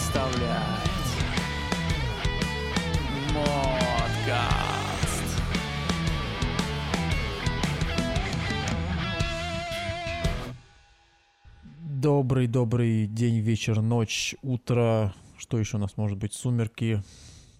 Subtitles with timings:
[0.00, 0.56] представляет
[3.34, 4.80] Модкаст.
[12.00, 15.14] Добрый, добрый день, вечер, ночь, утро.
[15.36, 16.32] Что еще у нас может быть?
[16.32, 17.02] Сумерки.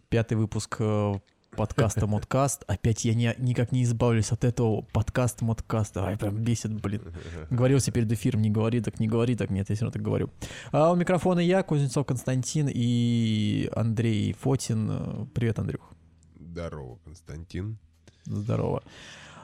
[0.08, 1.14] Пятый выпуск э,
[1.60, 2.64] подкаста Модкаст.
[2.68, 6.06] Опять я не, никак не избавлюсь от этого подкаста Модкаста.
[6.06, 7.02] Ай, прям бесит, блин.
[7.50, 9.50] Говорил себе перед эфиром, не говори так, не говори так.
[9.50, 10.30] Нет, я все равно так говорю.
[10.72, 15.28] А у микрофона я, Кузнецов Константин и Андрей Фотин.
[15.34, 15.92] Привет, Андрюх.
[16.40, 17.76] Здорово, Константин.
[18.24, 18.82] Здорово.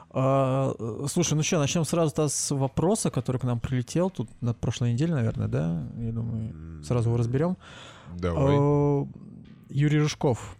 [0.09, 0.73] А,
[1.07, 5.13] слушай, ну что, начнем сразу с вопроса, который к нам прилетел тут на прошлой неделе,
[5.13, 5.87] наверное, да?
[5.99, 7.57] Я думаю, сразу его разберем.
[8.17, 8.55] Давай.
[8.57, 9.07] А,
[9.69, 10.57] Юрий Рыжков.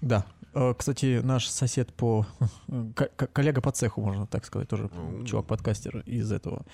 [0.00, 0.26] Да.
[0.54, 2.26] А, Кстати, наш сосед по...
[2.94, 4.90] ко- ко- коллега по цеху, можно так сказать, тоже
[5.26, 6.64] чувак-подкастер из этого.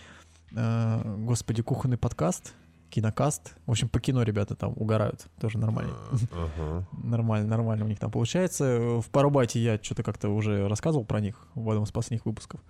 [0.56, 2.54] А, Господи, кухонный подкаст,
[2.90, 3.54] кинокаст.
[3.66, 5.26] В общем, по кино ребята там угорают.
[5.40, 5.92] Тоже нормально.
[6.32, 6.86] А, Ага.
[7.04, 9.00] Нормально, нормально у них там получается.
[9.00, 12.60] В Парубате я что-то как-то уже рассказывал про них в одном из последних выпусков.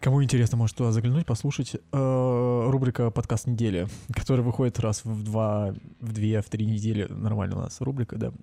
[0.00, 1.74] Кому интересно, может туда заглянуть, послушать.
[1.92, 7.06] Э, Рубрика «Подкаст недели», которая выходит раз в два, в две, в три недели.
[7.10, 8.32] Нормально у нас рубрика, да.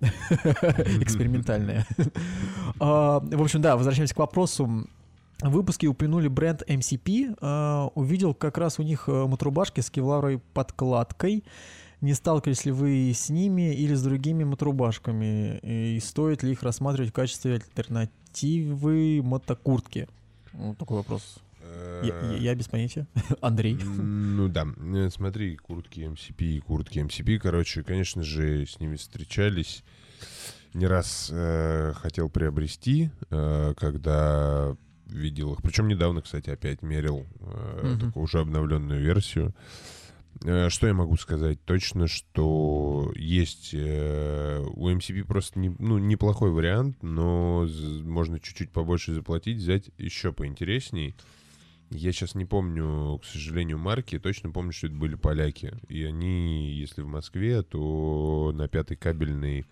[1.00, 1.86] Экспериментальная.
[2.78, 4.86] А, В общем, да, возвращаемся к вопросу.
[5.40, 7.38] В выпуске упомянули бренд MCP.
[7.40, 11.42] А, Увидел как раз у них э, мотрубашки с кевларовой подкладкой.
[12.02, 15.58] Не сталкивались ли вы с ними или с другими мотрубашками?
[15.62, 20.06] И стоит ли их рассматривать в качестве альтернативы мотокуртки?
[20.52, 21.38] Вот такой вопрос.
[22.02, 23.06] Я, я- без понятия.
[23.40, 23.74] Андрей.
[23.76, 29.82] Ну да, Э, смотри, куртки MCP и куртки MCP, короче, конечно же, с ними встречались.
[30.74, 35.62] Не раз э, хотел приобрести, э, когда видел их.
[35.62, 38.00] Причем недавно, кстати, опять мерил э, Мгм.
[38.08, 39.54] такую уже обновленную версию.
[40.44, 41.64] Э, Что я могу сказать?
[41.64, 47.66] Точно, что есть э, у MCP просто не- ну, неплохой вариант, но
[48.02, 51.16] можно чуть-чуть побольше заплатить, взять еще поинтересней.
[51.90, 54.18] Я сейчас не помню, к сожалению, марки.
[54.18, 55.72] Точно помню, что это были поляки.
[55.88, 59.66] И они, если в Москве, то на пятой кабельной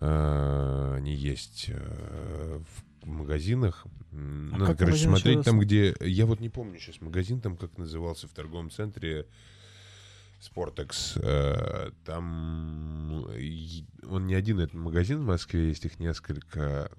[0.00, 2.60] э, они есть э,
[3.02, 3.86] в магазинах.
[4.12, 5.94] А Надо, короче, смотреть там, где...
[6.00, 9.26] Я вот не помню сейчас магазин там, как назывался в торговом центре
[10.40, 11.16] Спортекс.
[11.16, 13.24] Э, Там
[14.08, 16.90] он не один этот магазин в Москве, есть их несколько.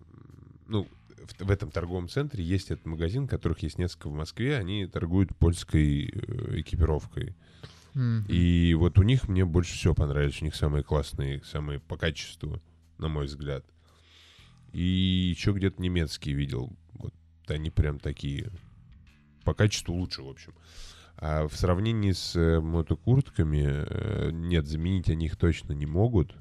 [0.67, 0.87] Ну,
[1.17, 4.57] в, в этом торговом центре есть этот магазин, которых есть несколько в Москве.
[4.57, 7.35] Они торгуют польской э, экипировкой.
[7.95, 8.25] М.
[8.27, 10.41] И вот у них мне больше всего понравились.
[10.41, 12.61] У них самые классные, самые по качеству,
[12.97, 13.65] на мой взгляд.
[14.73, 16.71] И еще где-то немецкие видел.
[16.93, 17.13] Вот
[17.47, 18.51] они прям такие
[19.43, 20.53] по качеству лучше, в общем.
[21.15, 26.35] А в сравнении с э, мотокуртками, э, нет, заменить они их точно не могут,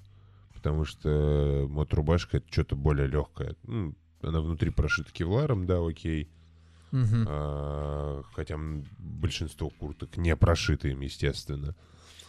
[0.52, 3.54] потому что моторубашка это что-то более легкое.
[3.62, 6.28] Ну, она внутри прошита кевларом, да, окей.
[6.92, 7.26] Мгм.
[7.28, 8.58] А, хотя
[8.98, 11.74] большинство курток не прошиты им, естественно.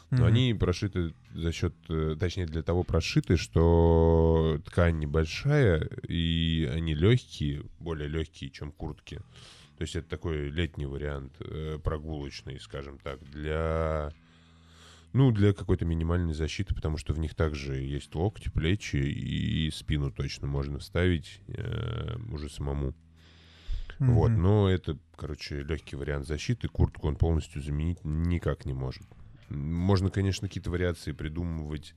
[0.10, 0.26] Но Мгм.
[0.26, 7.64] они прошиты за счет, э, точнее для того прошиты, что ткань небольшая, и они легкие,
[7.80, 9.18] более легкие, чем куртки.
[9.78, 14.14] То есть это такой летний вариант, э, прогулочный, скажем так, для...
[15.14, 20.12] Ну, для какой-то минимальной защиты, потому что в них также есть локти, плечи и спину
[20.12, 22.94] точно можно вставить э, уже самому.
[24.00, 24.42] Вот, Мгм.
[24.42, 26.68] но это, короче, легкий вариант защиты.
[26.68, 29.08] Куртку он полностью заменить никак не может.
[29.50, 31.96] Можно, конечно, какие-то вариации придумывать.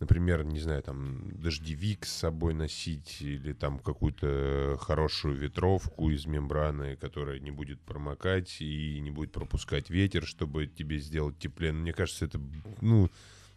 [0.00, 6.96] Например, не знаю, там дождевик с собой носить или там какую-то хорошую ветровку из мембраны,
[6.96, 11.72] которая не будет промокать и не будет пропускать ветер, чтобы тебе сделать теплее.
[11.72, 12.40] Но мне кажется, это,
[12.80, 13.10] ну,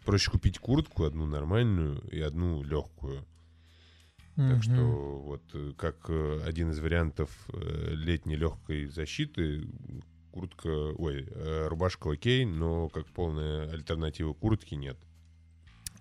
[0.04, 3.24] проще купить куртку одну нормальную и одну легкую.
[4.36, 4.62] Так Мгм.
[4.62, 4.82] что
[5.20, 9.66] вот э, как э, один из вариантов э, летней легкой защиты,
[10.32, 11.26] куртка, ой,
[11.68, 14.98] рубашка окей, но как полная альтернатива куртки нет.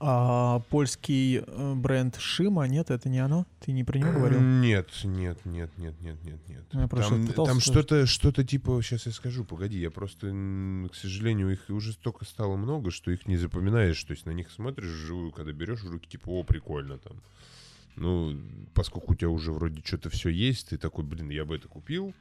[0.06, 3.48] А польский э, бренд Шима, нет, это не оно?
[3.62, 4.42] Ты не про него говорил?
[4.42, 6.66] Нет, нет, нет, нет, нет, нет, нет.
[6.74, 10.28] Я Там, там что-то, что-то типа, сейчас я скажу, погоди, я просто,
[10.92, 14.52] к сожалению, их уже столько стало много, что их не запоминаешь, то есть на них
[14.52, 17.22] смотришь вживую, когда берешь в руки, типа, о, прикольно там.
[17.96, 18.38] Ну,
[18.74, 22.14] поскольку у тебя уже вроде что-то все есть, ты такой, блин, я бы это купил,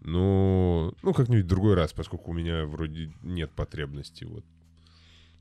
[0.00, 4.44] но, ну, как-нибудь другой раз, поскольку у меня вроде нет потребности вот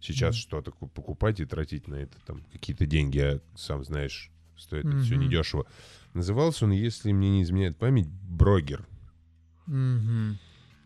[0.05, 0.41] сейчас Мгм.
[0.41, 4.99] что-то ку- покупать и тратить на это там какие-то деньги, а сам знаешь, стоит это
[4.99, 5.65] все недешево.
[6.13, 8.85] Назывался он, если мне не изменяет память, Брогер.
[9.65, 10.37] Мгм.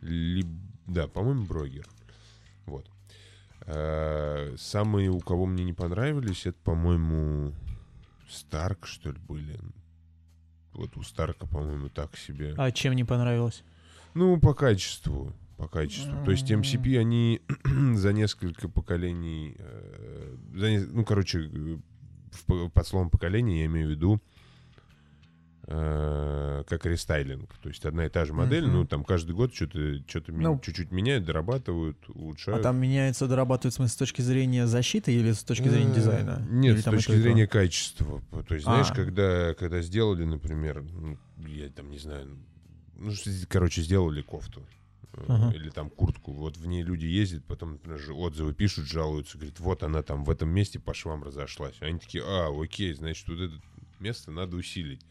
[0.01, 0.47] Либ-
[0.87, 1.85] Да, по-моему, Брогер.
[2.65, 2.89] Вот.
[3.67, 7.53] Э, Самые, у кого мне не понравились, это, по-моему,
[8.29, 9.59] Старк, что ли, были.
[10.73, 12.53] Вот у Старка, по-моему, так себе.
[12.57, 13.63] А чем не понравилось?
[14.15, 15.33] Ну, по качеству.
[15.59, 16.13] По качеству.
[16.25, 17.41] То есть MCP, они
[17.95, 19.55] за несколько поколений...
[19.59, 21.77] э, за не- ну, короче, э,
[22.31, 24.21] в по- под словом поколение я имею в виду
[25.67, 27.53] э, как рестайлинг.
[27.61, 28.73] То есть одна и та же модель, Мгм.
[28.73, 30.59] ну, там каждый год что-то что Ну.
[30.63, 32.63] чуть-чуть меняют, дорабатывают, А улучшают.
[32.63, 36.41] там меняется, дорабатывает в смысле с точки зрения защиты или с точки зрения дизайна?
[36.49, 38.21] Нет, Или с точки зрения качества.
[38.47, 38.95] То есть, знаешь, А.
[38.95, 41.17] когда, когда сделали, например, ну,
[41.47, 42.37] я там не знаю,
[42.97, 44.63] ну, что- короче, сделали кофту.
[45.13, 45.55] Э, Ага.
[45.55, 46.33] Или там куртку.
[46.33, 50.23] Вот в ней люди ездят, потом, например, же отзывы пишут, жалуются, говорят, вот она там
[50.23, 51.75] в этом месте по швам разошлась.
[51.81, 53.53] Они такие, а, окей, значит, вот это
[53.99, 55.01] место надо усилить.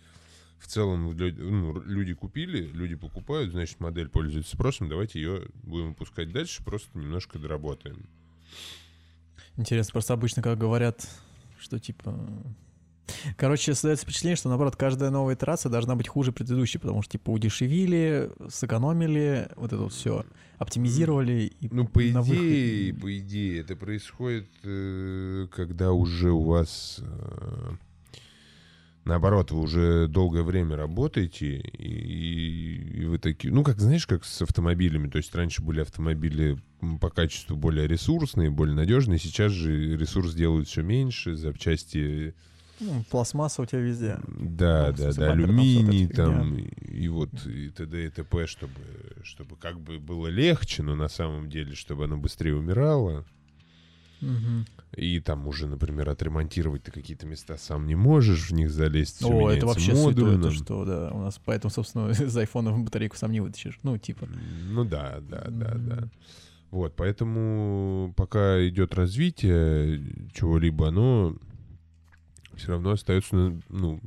[0.59, 6.33] В целом ну, люди купили, люди покупают, значит, модель пользуется спросом, давайте ее будем выпускать
[6.33, 8.07] дальше, просто немножко доработаем.
[9.57, 11.09] Интересно, просто обычно, как говорят,
[11.59, 12.17] что типа...
[13.37, 17.31] Короче, создается впечатление, что, наоборот, каждая новая итерация должна быть хуже предыдущей, потому что, типа,
[17.31, 20.25] удешевили, сэкономили, вот это вот все,
[20.59, 21.53] оптимизировали.
[21.61, 27.01] И Ну, по на выход- идее, по идее, это происходит, э, когда уже у вас...
[27.01, 27.73] э,
[29.05, 33.51] Наоборот, вы уже долгое время работаете, и, и вы такие...
[33.55, 35.09] Ну, как, знаешь, как с автомобилями.
[35.09, 36.59] То есть раньше были автомобили
[37.01, 39.19] по качеству более ресурсные, более надежные.
[39.19, 42.35] Сейчас же ресурс делают все меньше, запчасти...
[42.81, 44.19] Ну, пластмасса у тебя везде.
[44.27, 48.07] Да, Ну, да, да, алюминий там, и, и вот и т.д.
[48.07, 48.73] и т.п., чтобы,
[49.23, 53.25] чтобы как бы было легче, но на самом деле, чтобы оно быстрее умирало.
[54.21, 54.67] Мгм.
[54.97, 59.23] И там уже, например, отремонтировать ты какие-то места сам не можешь, в них залезть.
[59.25, 60.43] О, это вообще святое, модульно.
[60.43, 61.11] то что, да.
[61.13, 63.79] У нас поэтому, собственно, из айфона батарейку сам не вытащишь.
[63.83, 64.27] Ну, типа.
[64.27, 65.97] Ну да, да, да, да.
[65.97, 66.11] Мгм.
[66.71, 70.03] Вот, поэтому пока идет развитие
[70.35, 71.35] чего-либо, оно
[72.59, 74.01] все равно остается, ну,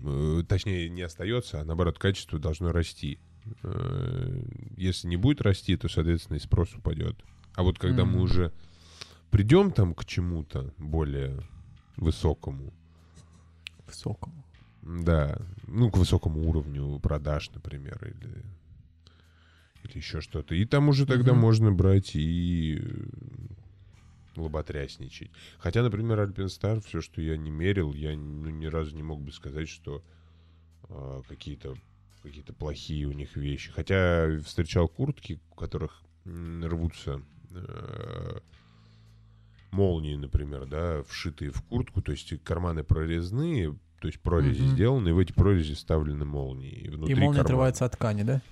[0.00, 3.18] э, точнее, не остается, а наоборот, качество должно расти.
[3.62, 4.42] Э,
[4.76, 7.16] Если не будет расти, то, соответственно, и спрос упадет.
[7.54, 8.20] А вот когда мы Мгм.
[8.22, 8.52] уже
[9.30, 11.40] придем там к чему-то более
[11.96, 12.74] высокому,
[13.86, 14.44] Высокому.
[14.82, 18.42] да, ну, к высокому уровню продаж, например, или,
[19.84, 20.54] или еще что-то.
[20.54, 21.40] И там уже тогда Мгм.
[21.40, 22.82] можно брать и
[24.42, 25.30] лоботрясничать.
[25.58, 29.32] Хотя, например, Альпинстар, все, что я не мерил, я ну, ни разу не мог бы
[29.32, 30.02] сказать, что
[30.88, 31.76] а, какие-то
[32.22, 33.70] какие-то плохие у них вещи.
[33.70, 37.22] Хотя встречал куртки, у которых рвутся
[37.52, 38.38] э,
[39.70, 44.70] молнии, например, да, вшитые в куртку, то есть карманы прорезные, то есть прорези Мгм.
[44.72, 46.70] сделаны, и в эти прорези вставлены молнии.
[46.70, 47.40] И, внутри И молния кармана.
[47.42, 48.42] отрывается от ткани, да?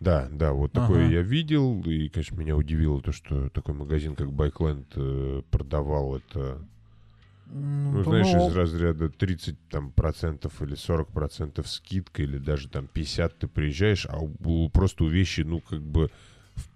[0.00, 1.12] Да, да, вот такое Ага.
[1.12, 6.64] я видел, и, конечно, меня удивило то, что такой магазин, как Байкленд, э, продавал это,
[7.46, 12.86] ну, знаешь, по-моему, из разряда 30 там, процентов или 40 процентов скидка, или даже там
[12.86, 16.10] 50 ты приезжаешь, а у- просто у вещи, ну, как бы,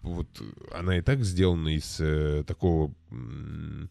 [0.02, 0.28] вот
[0.72, 3.88] она и так сделана из э, такого м,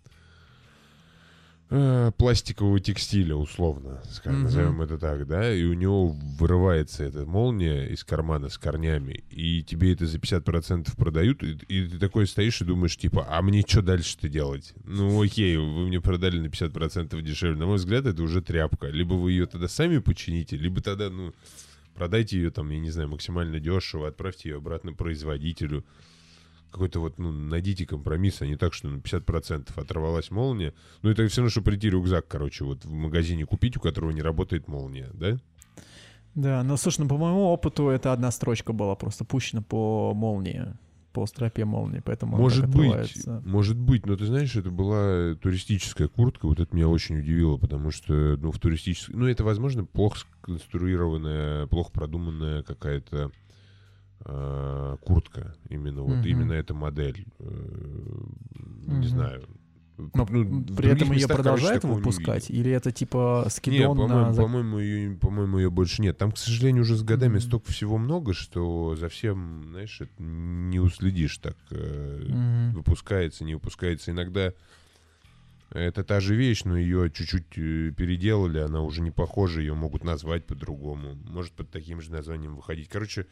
[1.75, 4.43] э, пластикового текстиля, условно, скажем, Мгм.
[4.45, 9.63] назовем это так, да, и у него вырывается эта молния из кармана с корнями, и
[9.63, 13.63] тебе это за 50% продают, и, и ты такой стоишь и думаешь, типа, а мне
[13.67, 14.74] что дальше-то делать?
[14.86, 17.57] Ну, окей, вы мне продали на 50% дешевле.
[17.57, 18.88] На мой взгляд, это уже тряпка.
[18.88, 21.33] Либо вы ее тогда сами почините, либо тогда, ну,
[21.95, 25.83] продайте ее там, я не знаю, максимально дешево, отправьте ее обратно производителю.
[26.74, 30.74] Какой-то вот, ну, найдите компромисс, а не так, что на 50% оторвалась молния.
[31.03, 34.24] Ну, это все равно, что прийти рюкзак, короче, вот в магазине купить, у которого не
[34.24, 35.38] работает молния, да?
[36.34, 40.65] Да, ну слушай, ну по моему опыту это одна строчка была просто пущена по молнии,
[41.12, 43.44] по стропе молнии, поэтому Может быть, отрывается.
[43.46, 47.92] может быть, но ты знаешь, это была туристическая куртка, вот это меня очень удивило, потому
[47.92, 53.32] что, ну, в туристической, ну, это, возможно, плохо сконструированная, плохо продуманная какая-то
[54.25, 56.27] э, куртка, именно вот, Мгм.
[56.27, 57.46] именно эта модель, Э,
[58.86, 59.03] не Мгм.
[59.08, 59.44] знаю.
[59.98, 62.50] Но Ну, при этом ее короче, продолжают не выпускать?
[62.50, 64.34] Или это типа Не, скидон по-моему, на...
[64.36, 66.18] по-моему, ее, по-моему, ее больше нет.
[66.18, 67.42] Там, к сожалению, уже с годами Мгм.
[67.42, 71.56] столько всего много, что за всем, знаешь, не уследишь так.
[71.70, 72.72] Мгм.
[72.74, 74.10] выпускается, не выпускается.
[74.12, 74.53] Иногда
[75.70, 80.03] это та же вещь, но ее чуть-чуть э, переделали, она уже не похожа, ее могут
[80.03, 81.15] назвать по-другому.
[81.30, 82.89] Может под таким же названием выходить.
[82.89, 83.27] Короче,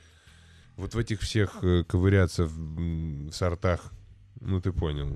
[0.82, 3.94] вот в этих всех э, ковыряться в, в сортах,
[4.40, 5.16] ну ты понял,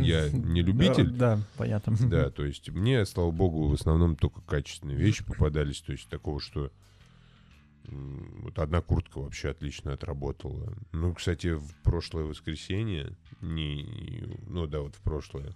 [0.00, 1.10] я не любитель.
[1.10, 1.96] Да, да, понятно.
[2.08, 6.40] Да, то есть мне, слава богу, в основном только качественные вещи попадались, то есть такого,
[6.40, 6.70] что
[7.88, 10.72] вот одна куртка вообще отлично отработала.
[10.92, 15.52] Ну, кстати, в прошлое воскресенье не, ну да, вот в прошлое.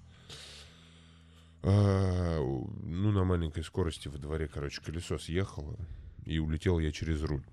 [1.63, 2.41] А,
[2.83, 5.77] ну, на маленькой скорости во дворе, короче, колесо съехало,
[6.25, 7.45] и улетел я через руль.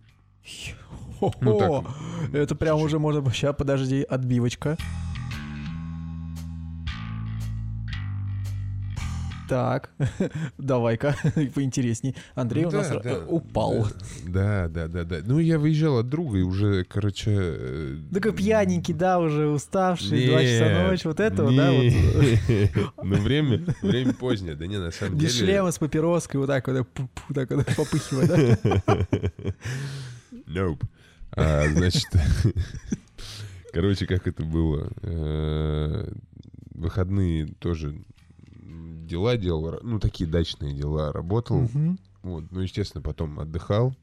[1.40, 3.32] Ну, так, это прям уже можно...
[3.32, 4.78] Сейчас, подожди, отбивочка.
[9.48, 9.92] Так,
[10.58, 11.16] давай-ка
[11.54, 12.16] поинтересней.
[12.34, 13.88] Андрей у нас э, упал.
[14.26, 15.18] Да, да, да, да.
[15.26, 17.32] Ну, я выезжал от друга и уже, короче...
[17.32, 21.72] Э, да как пьяненький, да, уже уставший, два часа ночи, вот этого, да?
[21.72, 21.84] Вот.
[23.04, 25.28] Ну, время, время позднее, да не, на самом деле...
[25.28, 26.88] Без шлема с папироской, вот так вот,
[27.34, 29.08] так вот попыхивая, да?
[30.46, 30.84] Nope.
[31.32, 32.06] А, значит,
[33.74, 34.92] короче, как это было?
[35.02, 36.12] Э,
[36.74, 38.04] выходные тоже
[39.06, 41.70] дела делал, ну, такие дачные дела работал.
[42.22, 43.96] Вот, ну, естественно, потом отдыхал.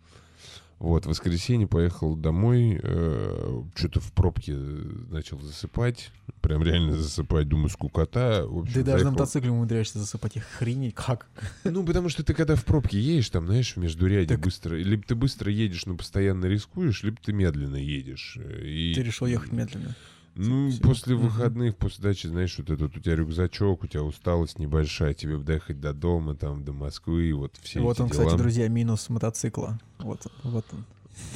[0.81, 6.11] Вот, в воскресенье поехал домой, э, что-то в пробке начал засыпать,
[6.41, 8.47] прям реально засыпать, думаю, скукота.
[8.47, 11.29] В общем, Ты даже на мотоцикле умудряешься засыпать, охренеть, как?
[11.65, 14.41] Ну, потому что ты когда в пробке едешь, там, знаешь, в междуряде так...
[14.41, 18.39] быстро, либо ты быстро едешь, но постоянно рискуешь, либо ты медленно едешь.
[18.65, 18.95] И...
[18.95, 19.95] Ты решил ехать медленно?
[20.35, 20.81] Ну, все.
[20.81, 25.37] после выходных, после дачи, знаешь, вот этот у тебя рюкзачок, у тебя усталость небольшая, тебе
[25.39, 28.25] доехать до дома, там, до Москвы, вот все Вот эти он, дела.
[28.25, 29.79] кстати, друзья, минус мотоцикла.
[29.99, 30.85] Вот, вот он.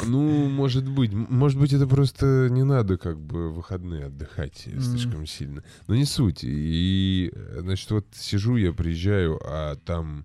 [0.06, 1.12] Ну, может быть.
[1.12, 4.80] Может быть, это просто не надо как бы выходные отдыхать mm.
[4.80, 5.62] слишком сильно.
[5.86, 6.40] Но не суть.
[6.42, 10.24] И, значит, вот сижу я, приезжаю, а там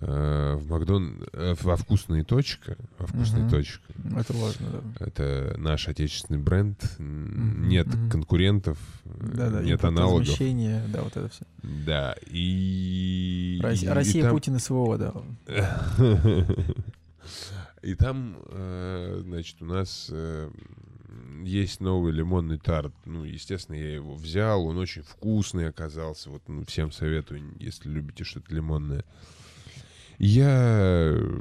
[0.00, 3.50] в Макдон э, во вкусная точка, во вкусная угу.
[3.50, 3.92] точка.
[4.16, 5.04] Это важно, да.
[5.04, 6.80] Это наш отечественный бренд.
[6.98, 7.04] Угу.
[7.04, 8.10] Нет угу.
[8.10, 10.28] конкурентов, да, да, нет аналогов.
[10.28, 11.44] Размещение, да, вот это все.
[11.62, 13.58] Да, и...
[13.60, 14.32] Россия, и, Россия и там...
[14.32, 15.14] Путин СВО, да.
[17.82, 20.12] И там, э, значит, у нас
[21.44, 22.92] есть новый лимонный тарт.
[23.04, 24.66] Ну, естественно, я его взял.
[24.66, 26.30] Он очень вкусный оказался.
[26.30, 29.04] Вот ну, всем советую, если любите что-то лимонное.
[30.18, 31.38] Я э,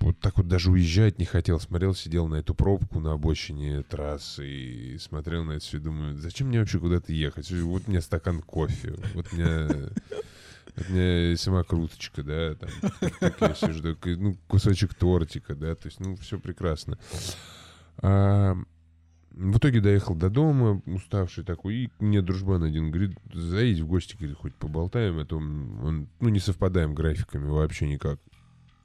[0.00, 1.60] вот так вот даже уезжать не хотел.
[1.60, 6.16] Смотрел, сидел на эту пробку на обочине трассы и смотрел на это все и думаю,
[6.16, 7.50] зачем мне вообще куда-то ехать?
[7.50, 9.68] Вот у меня стакан кофе, вот у меня...
[10.76, 12.68] Вот у меня самокруточка, да, там,
[13.18, 16.98] так я сижу, ну, кусочек тортика, да, то есть, ну, все прекрасно.
[17.98, 18.54] А,
[19.36, 24.16] в итоге доехал до дома, уставший такой, и мне дружбан один говорит, заедь в гости,
[24.16, 28.18] говорит, хоть поболтаем, а то он, ну, не совпадаем графиками вообще никак.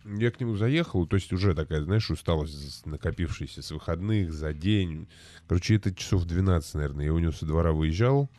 [0.04, 5.08] Я к нему заехал, то есть уже такая, знаешь, усталость накопившаяся с выходных, за день.
[5.48, 8.30] Короче, это часов 12, наверное, я у него со двора выезжал.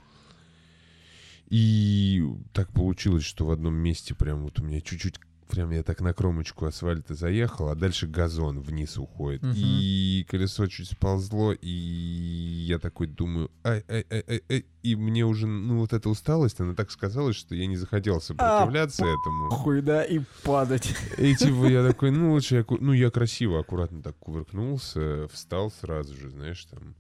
[1.49, 5.19] И так получилось, что в одном месте прям вот у меня чуть-чуть
[5.53, 9.45] прям я так на кромочку асфальта заехал, а дальше газон вниз уходит.
[9.45, 9.53] Угу.
[9.55, 15.27] И колесо чуть сползло, и я такой думаю, ай, ай, ай, ай, ай, и мне
[15.27, 19.51] уже, ну, вот эта усталость, она так сказалась, что я не захотел сопротивляться а, этому.
[19.51, 20.97] Хуй, да, и падать.
[21.19, 26.17] И типа я такой, ну, лучше я, ну, я красиво, аккуратно так кувыркнулся, встал сразу
[26.17, 26.95] же, знаешь, там,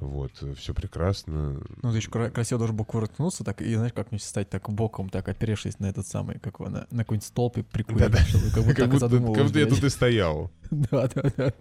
[0.00, 1.60] вот, все прекрасно.
[1.82, 5.28] Ну, ты еще красиво должен был кувыркнуться, так, и знаешь, как-нибудь стать так боком, так
[5.28, 8.74] оперевшись на этот самый, как на, на какой-нибудь столб и прикурить, да, чтобы как будто,
[8.82, 10.50] как будто, как будто я тут и стоял.
[10.70, 11.52] Да, да, да.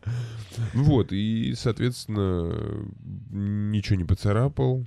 [0.73, 2.85] Вот, и, соответственно,
[3.29, 4.85] ничего не поцарапал,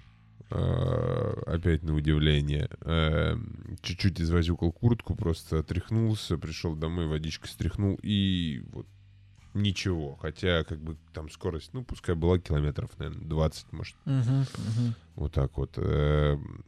[0.51, 2.69] а, опять на удивление.
[2.83, 3.39] А,
[3.81, 8.87] чуть-чуть извозюкал куртку, просто отряхнулся, пришел домой, водичкой стряхнул, и вот
[9.55, 10.17] ничего.
[10.17, 13.97] Хотя, как бы, там скорость, ну, пускай была километров, наверное, 20, может.
[14.07, 14.95] Uh-huh, uh-huh.
[15.17, 15.73] Вот так вот.
[15.77, 16.65] Эм,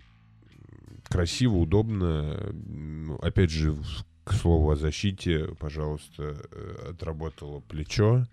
[1.05, 2.53] красиво, удобно.
[2.53, 3.77] Ну, опять же,
[4.25, 8.27] к слову о защите, пожалуйста, э, отработало плечо,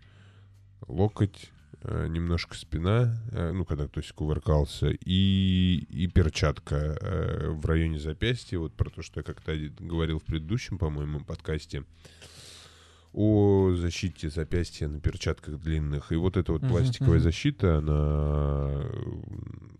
[0.87, 1.51] локоть,
[1.81, 6.97] э, немножко спина, э, ну, когда, то есть, кувыркался, и, и перчатка
[7.49, 11.83] в районе запястья, вот про то, что я как-то говорил в предыдущем, по-моему, подкасте,
[13.13, 16.11] о защите запястья на перчатках длинных.
[16.11, 18.85] И вот эта вот пластиковая uh-huh, защита, она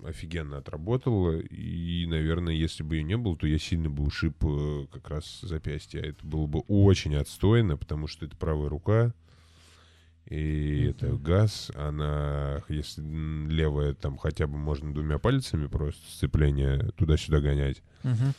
[0.04, 1.40] офигенно отработала.
[1.40, 5.42] И, наверное, если бы ее не было, то я сильно бы ушиб э, как раз
[5.42, 6.02] запястье.
[6.02, 9.14] Это было бы очень отстойно, потому что это правая рука.
[10.26, 10.90] И uh-huh.
[10.90, 17.84] это газ, она, если левая, там хотя бы можно двумя пальцами просто сцепление туда-сюда гонять.
[18.04, 18.34] Uh-huh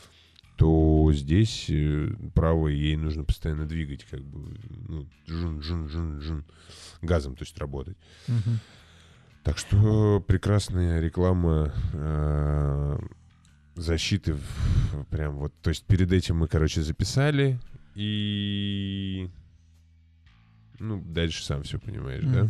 [0.61, 4.55] то здесь э, правой ей нужно постоянно двигать, как бы,
[4.89, 6.45] ну, жун, жун, жун, жун,
[7.01, 7.97] газом, то есть работать.
[8.29, 8.51] Угу.
[9.43, 12.99] Так что прекрасная реклама э,
[13.75, 14.37] защиты,
[15.09, 17.59] прям вот, то есть перед этим мы, короче, записали,
[17.95, 19.31] и
[20.79, 22.47] Ну, дальше сам все понимаешь, да?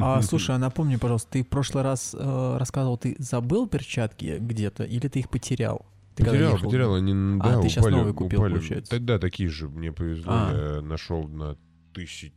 [0.00, 4.84] А, слушай, а напомни, пожалуйста, ты в прошлый раз э, рассказывал, ты забыл перчатки где-то
[4.84, 5.84] или ты их потерял?
[6.16, 6.64] Ты Потерял, ехал?
[6.66, 8.52] потерял, они, А, да, ты щас упали, купил, упали.
[8.54, 8.98] получается?
[8.98, 10.74] Да, да, такие же, мне повезло, А.
[10.76, 11.56] я нашел на
[11.92, 12.32] тысячу...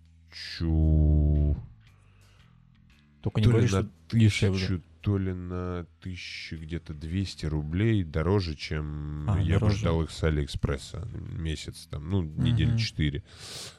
[3.21, 4.59] Только не то ли говори, на что дешевле.
[4.59, 9.77] тысячу, то ли на тысячу где-то 200 рублей дороже, чем А, я дороже.
[9.77, 11.05] ждал их с Алиэкспресса
[11.37, 12.77] месяц, там, ну, недели Мгм.
[12.77, 13.23] 4.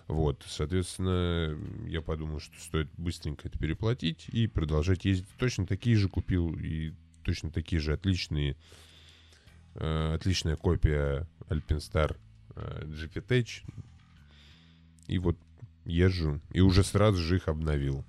[0.08, 5.28] Вот, соответственно, я подумал, что стоит быстренько это переплатить и продолжать ездить.
[5.38, 6.92] Точно такие же купил и
[7.22, 8.56] точно такие же отличные,
[9.80, 12.16] отличная копия Alpenstar
[12.56, 13.48] э, GP Tech.
[15.06, 15.36] И вот
[15.84, 18.04] езжу, и уже сразу же их обновил.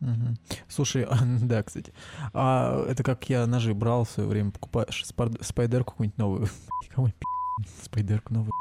[0.00, 0.36] Мгм.
[0.68, 1.06] Слушай,
[1.42, 1.92] да, кстати.
[2.32, 5.04] А это как я ножи брал в свое время, покупаешь
[5.40, 6.48] спайдерку какую-нибудь новую.
[6.94, 7.10] Кому
[7.82, 8.52] спайдерку новую.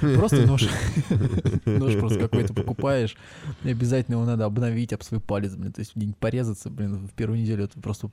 [0.00, 0.62] Просто нож.
[1.64, 3.16] Нож просто какой-то покупаешь.
[3.62, 5.72] И обязательно его надо обновить об свой палец, блин.
[5.72, 8.10] То есть порезаться, блин, в первую неделю это просто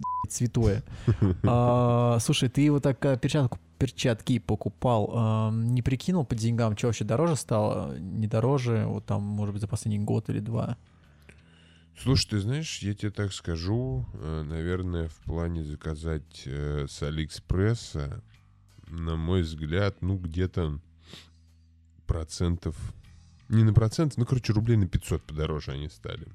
[0.28, 0.82] святое.
[1.44, 6.88] А, слушай, ты вот так а, перчатку, перчатки покупал, а, не прикинул по деньгам, что
[6.88, 10.76] вообще дороже стало, не дороже, вот там, может быть, за последний год или два?
[12.00, 18.22] Слушай, ты знаешь, я тебе так скажу, э, наверное, в плане заказать э, с Алиэкспресса,
[18.86, 20.80] на мой взгляд, ну, где-то
[22.06, 22.76] процентов...
[23.48, 26.28] Не на процент, ну, короче, рублей на 500 подороже они стали.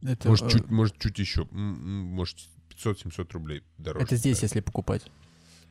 [0.00, 1.46] Это, Может, э, чуть, может, чуть еще.
[1.50, 2.38] Может,
[2.76, 4.04] 500-700 рублей дороже.
[4.04, 5.02] Это здесь, если покупать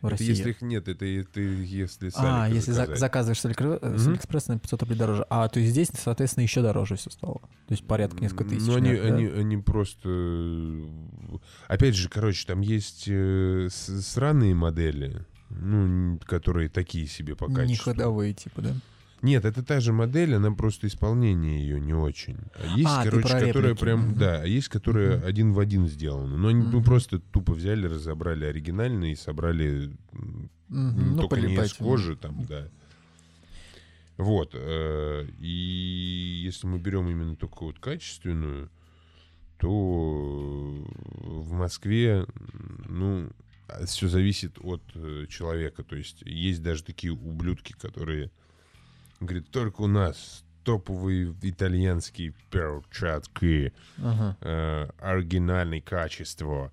[0.01, 0.27] в России.
[0.29, 2.99] если их нет, это, это если а, если за- заказать.
[2.99, 4.07] заказываешь с, Аликр- э, с.
[4.07, 5.25] Алиэкспресса на 500 рублей дороже.
[5.29, 7.39] А, то есть здесь, соответственно, еще дороже все стало.
[7.39, 8.67] То есть порядка несколько тысяч.
[8.67, 9.01] Ну, они, да?
[9.03, 10.09] они, они просто...
[10.09, 10.87] э,
[11.67, 17.91] Опять же, короче, там есть э, сраные модели, ну, которые такие себе по Не качеству.
[17.91, 18.75] ходовые, типа, да?
[19.21, 22.37] Нет, это та же модель, она просто исполнение ее не очень.
[22.53, 23.83] А есть, А, короче, про которая реплики.
[23.83, 23.99] прям...
[24.09, 24.17] Мгм.
[24.19, 25.25] Да, а есть, которая Мгм.
[25.27, 26.37] один в один сделана.
[26.37, 26.83] Но они ну, Мгм.
[26.83, 31.71] просто тупо взяли, разобрали оригинальные и собрали не ну, только не полипать.
[31.71, 32.67] из кожи, там, да.
[34.17, 34.51] Вот.
[34.53, 38.69] э, И если мы берем именно только вот качественную,
[39.57, 42.25] то в Москве,
[42.87, 43.29] ну,
[43.85, 45.83] все зависит от э, человека.
[45.83, 48.29] То есть есть даже такие ублюдки, которые
[49.25, 54.37] говорят, только у нас топовые итальянские перчатки, Ага.
[54.41, 56.71] э, оригинальное качество,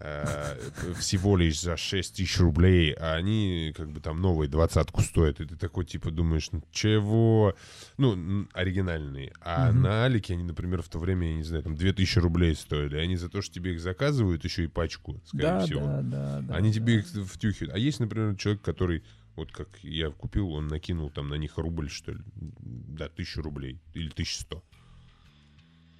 [0.00, 0.56] э,
[0.98, 5.46] всего лишь за 6 тысяч рублей, а они как бы там новые двадцатку стоят, и
[5.46, 7.54] ты такой типа думаешь, ну чего?
[7.96, 9.32] Ну, оригинальные.
[9.40, 12.96] А на Алике они, например, в то время, я не знаю, там 2000 рублей стоили,
[12.96, 15.80] они за то, что тебе их заказывают, еще и пачку, скорее Да, всего.
[15.80, 16.54] да, да, да.
[16.56, 16.74] Они да.
[16.74, 17.74] тебе их втюхивают.
[17.74, 19.02] А есть, например, человек, который,
[19.36, 23.80] вот как я купил, он накинул там на них рубль, что ли, да, тысячу рублей
[23.94, 24.62] или тысячу сто.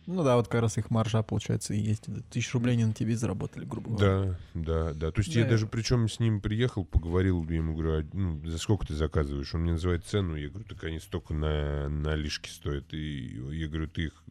[0.06, 2.04] Ну да, вот как раз их маржа, получается, и есть.
[2.30, 4.22] Тысячу рублей они на тебе заработали, грубо говоря.
[4.22, 5.10] Да, да, да.
[5.10, 8.06] То есть Да, я я- даже причем с ним приехал, поговорил, я ему говорю, а,
[8.12, 9.54] ну, за сколько ты заказываешь?
[9.54, 12.92] Он мне называет цену, я говорю, так они столько на, на лишке стоят.
[12.92, 14.24] И я говорю, ты их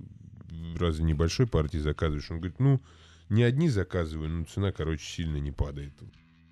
[0.78, 2.30] разве небольшой партии заказываешь?
[2.30, 2.80] Он говорит, ну,
[3.30, 5.94] не одни заказываю, но цена, короче, сильно не падает.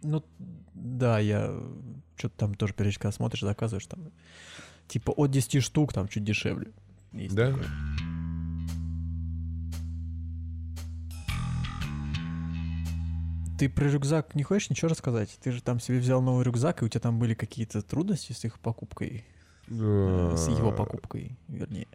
[0.03, 0.23] Ну,
[0.73, 1.53] да, я
[2.17, 4.11] что-то там тоже когда смотришь, заказываешь там.
[4.87, 6.71] Типа от 10 штук там чуть дешевле.
[7.13, 7.51] Есть Да?
[7.51, 7.67] такое.
[13.57, 15.37] Ты про рюкзак не хочешь ничего рассказать?
[15.43, 18.43] Ты же там себе взял новый рюкзак, и у тебя там были какие-то трудности с
[18.43, 19.23] их покупкой,
[19.67, 21.87] э, с его покупкой, вернее.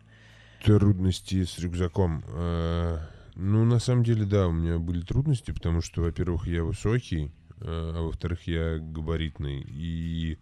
[0.64, 2.22] Трудности с рюкзаком.
[2.28, 2.98] Э,
[3.34, 7.45] Ну, на самом деле, да, у меня были трудности, потому что, во-первых, я высокий, э,
[7.60, 9.64] а во-вторых, я габаритный.
[9.68, 10.38] И...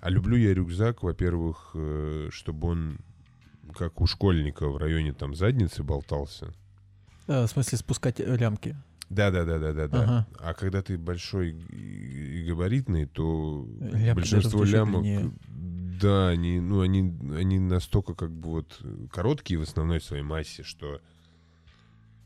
[0.00, 2.98] А люблю я рюкзак, во-первых, э, чтобы он
[3.76, 6.54] как у школьника в районе там задницы болтался.
[7.26, 8.76] Э, в смысле спускать э, лямки.
[9.10, 10.02] Да, да, да, да, да, да.
[10.02, 10.26] Ага.
[10.38, 15.32] А когда ты большой и габаритный, то Лямки большинство лямок, длиннее.
[16.00, 21.00] да, они, ну, они, они настолько как бы вот короткие в основной своей массе, что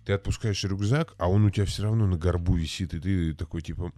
[0.05, 3.62] ты отпускаешь рюкзак, а он у тебя все равно на горбу висит, и ты такой
[3.62, 3.93] типа...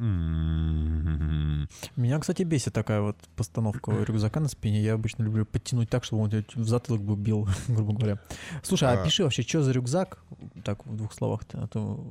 [1.97, 4.83] Меня, кстати, бесит такая вот постановка рюкзака на спине.
[4.83, 8.21] Я обычно люблю подтянуть так, чтобы он тебя в затылок бы бил, грубо говоря.
[8.63, 9.05] Слушай, а А.
[9.05, 10.19] пиши вообще, что за рюкзак?
[10.65, 12.05] Так, в двух словах, а то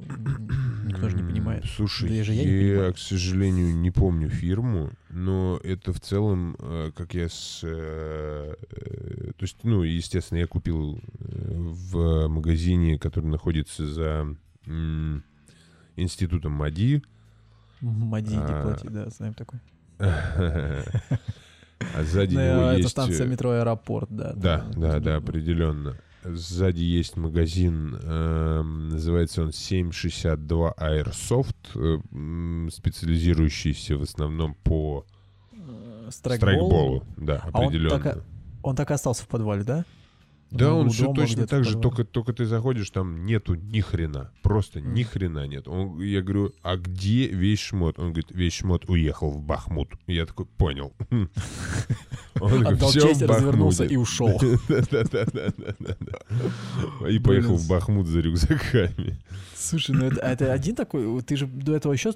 [0.85, 1.65] никто же не понимает.
[1.65, 7.13] Слушай, Да я я, к сожалению, не помню фирму, но это в целом, э, как
[7.13, 7.59] я с...
[7.63, 14.27] э, э, То есть, ну, естественно, я купил в магазине, который находится за
[14.65, 15.23] м,
[15.95, 17.01] институтом МАДИ.
[17.81, 18.61] Мади, А.
[18.63, 19.59] плати, да, знаем такой.
[21.95, 22.89] А сзади Ну, него это есть...
[22.91, 24.31] станция э, метро Аэропорт, да.
[24.33, 25.97] Да, да, да, определенно.
[26.23, 35.05] Сзади есть магазин, эм, называется он 762 Airsoft, э, специализирующийся в основном по
[35.51, 37.03] Э, страйкболу.
[37.17, 38.23] Да, А определенно.
[38.61, 39.83] Он так и остался в подвале, да?
[40.53, 44.31] Да, Ну, он все точно так же, только, только ты заходишь, там нету ни хрена.
[44.43, 45.09] Просто ни Мгм.
[45.11, 45.67] хрена нет.
[45.67, 47.97] Он, я говорю, а где весь шмот?
[47.97, 49.89] Он говорит, весь шмот уехал в Бахмут.
[50.07, 50.93] Я такой, понял.
[52.39, 53.93] Он Отдал «Всё честь, развернулся Бахмуте».
[53.93, 54.41] и ушел.
[57.09, 59.17] И поехал в Бахмут за рюкзаками.
[59.55, 62.11] Слушай, ну это, это один такой, ты же до этого еще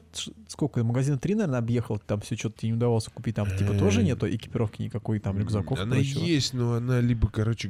[0.50, 4.02] сколько, магазина три, наверное, объехал, там все что-то тебе не удавалось купить, там типа тоже
[4.02, 7.70] Э, нету экипировки никакой, там рюкзаков Она есть, но она либо, короче,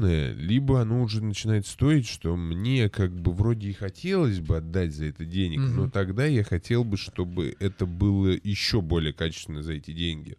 [0.00, 4.92] говеная, либо оно уже начинает стоить, что мне как бы вроде и хотелось бы отдать
[4.94, 5.90] за это денег, но Мгм.
[5.90, 10.36] тогда я хотел бы, чтобы это было еще более качественно за эти деньги.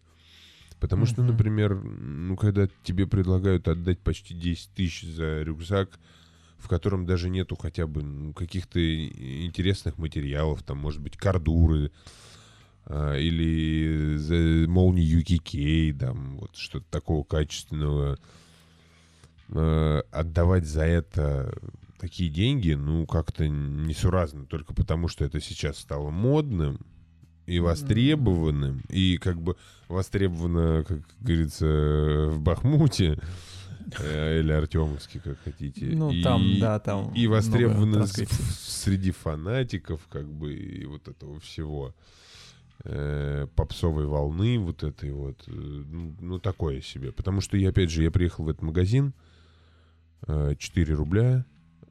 [0.80, 1.32] Потому что, Мгм.
[1.32, 5.98] например, ну, когда тебе предлагают отдать почти 10 тысяч за рюкзак,
[6.58, 11.90] в котором даже нету хотя бы ну, каких-то интересных материалов, там, может быть, кордуры,
[12.84, 18.16] а, или за молнии UKK, там, вот что-то такого качественного, э,
[19.52, 21.52] отдавать за это
[22.02, 26.80] такие деньги, ну, как-то несуразно, только потому что это сейчас стало модным
[27.46, 33.20] и востребованным, и как бы востребовано, как говорится, в Бахмуте,
[34.00, 35.86] э, или Артемовске, как хотите.
[35.94, 41.94] Ну, и, там, да, там И востребовано среди фанатиков, как бы, и вот этого всего
[42.82, 47.12] э, попсовой волны вот этой вот, э, ну, ну, такое себе.
[47.12, 49.31] Потому что я, опять же, я приехал в этот магазин, э,
[50.26, 51.44] 4 рубля,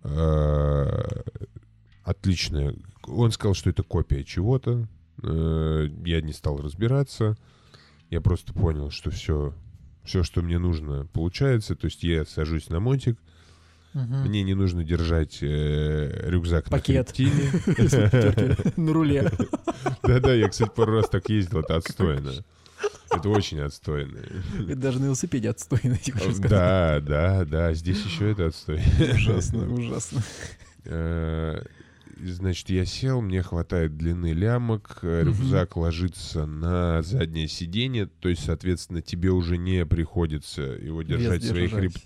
[0.04, 1.22] э,
[2.04, 2.76] отличная.
[3.08, 4.88] Он сказал, что это копия чего-то,
[5.24, 7.38] э, я не стал разбираться,
[8.10, 9.54] я просто понял, что все,
[10.04, 13.18] все, что мне нужно, получается, то есть я сажусь на мотик,
[13.94, 14.22] Мгм.
[14.28, 17.08] мне не нужно держать э, рюкзак Пакет.
[17.18, 18.58] на хребтине.
[18.78, 19.30] На руле.
[20.04, 22.32] Да-да, я, кстати, пару раз так ездил, это отстойно.
[23.14, 24.20] Это очень отстойно.
[24.60, 26.50] Это даже на велосипеде отстойно, я хочу сказать.
[26.50, 28.82] Да, да, да, здесь еще это отстой.
[29.14, 30.22] Ужасно, ужасно.
[30.86, 31.62] Э,
[32.24, 38.46] Значит, я сел, мне хватает длины лямок, э, рюкзак ложится на заднее сиденье, то есть,
[38.46, 42.04] соответственно, тебе уже не приходится его держать своей хреб-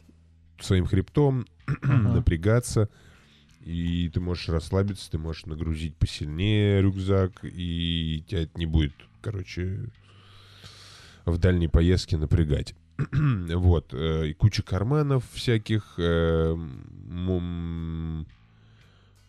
[0.62, 1.46] своим хребтом,
[1.82, 2.88] напрягаться,
[3.60, 9.90] и ты можешь расслабиться, ты можешь нагрузить посильнее рюкзак, и тебя это не будет, короче,
[11.26, 12.76] в дальней поездке напрягать.
[13.12, 16.56] вот, э, и куча карманов всяких, э,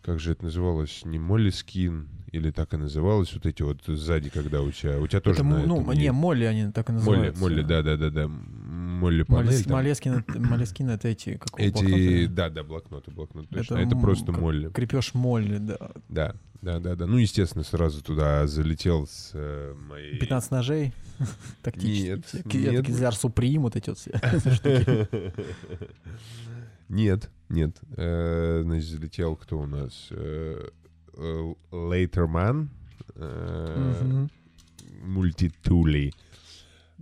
[0.06, 4.30] как же это называлось, не Молли Скин, или так и называлось, вот эти вот сзади,
[4.30, 6.12] когда у тебя, у тебя тоже Это, на ну, этом не, есть.
[6.12, 7.40] Молли они так и Молли, называются.
[7.42, 7.62] Молли,
[9.00, 9.72] Молли панель, Молес- там.
[9.72, 12.34] Молескин, это- Молескин это эти, как Эти, блокнота.
[12.34, 13.74] да, да, блокноты, блокноты, точно.
[13.74, 14.68] Это Это, просто Молли.
[14.70, 15.76] Крепеж Молли, да.
[16.08, 17.06] Да, да, да, да.
[17.06, 20.18] Ну, естественно, сразу туда залетел с э, моей...
[20.18, 20.92] 15 ножей
[21.62, 22.22] тактические.
[22.44, 22.86] Нет, нет.
[22.86, 24.10] Кизляр Суприм, вот эти вот все
[24.54, 25.32] штуки.
[26.88, 27.76] Нет, нет.
[27.96, 30.08] Э, Значит, залетел кто у нас?
[30.10, 30.68] Э,
[31.14, 32.70] э, Лейтерман.
[33.14, 34.30] э, Мгм.
[35.02, 36.12] Мультитули.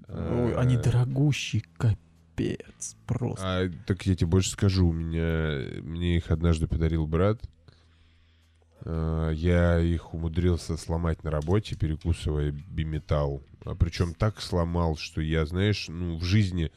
[0.09, 3.45] Ой, они Э, дорогущие, капец, просто.
[3.45, 7.41] А, так я тебе больше скажу, у меня мне их однажды подарил брат.
[8.85, 13.43] Э, Я их умудрился сломать на работе, перекусывая биметалл.
[13.65, 16.71] А причем так сломал, что я, знаешь, ну, в жизни...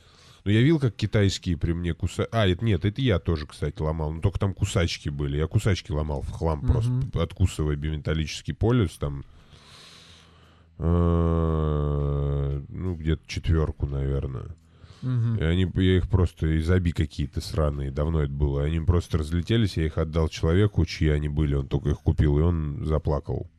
[0.47, 2.25] Ну, я видел, как китайские при мне куса...
[2.31, 4.13] А, это нет, это я тоже, кстати, ломал.
[4.13, 5.35] Но только там кусачки были.
[5.35, 6.67] Я кусачки ломал в хлам, Мгм.
[6.67, 9.25] просто откусывая биметаллический полюс, там...
[10.79, 14.55] э, Ну, где-то четверку, наверное.
[15.01, 15.35] Мгм.
[15.37, 18.63] И они, я их просто из оби какие-то сраные, давно это было.
[18.63, 22.41] Они просто разлетелись, я их отдал человеку, чьи они были, он только их купил, и
[22.41, 23.49] он заплакал.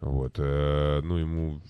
[0.00, 0.36] Вот.
[0.38, 1.60] э, Ну, ему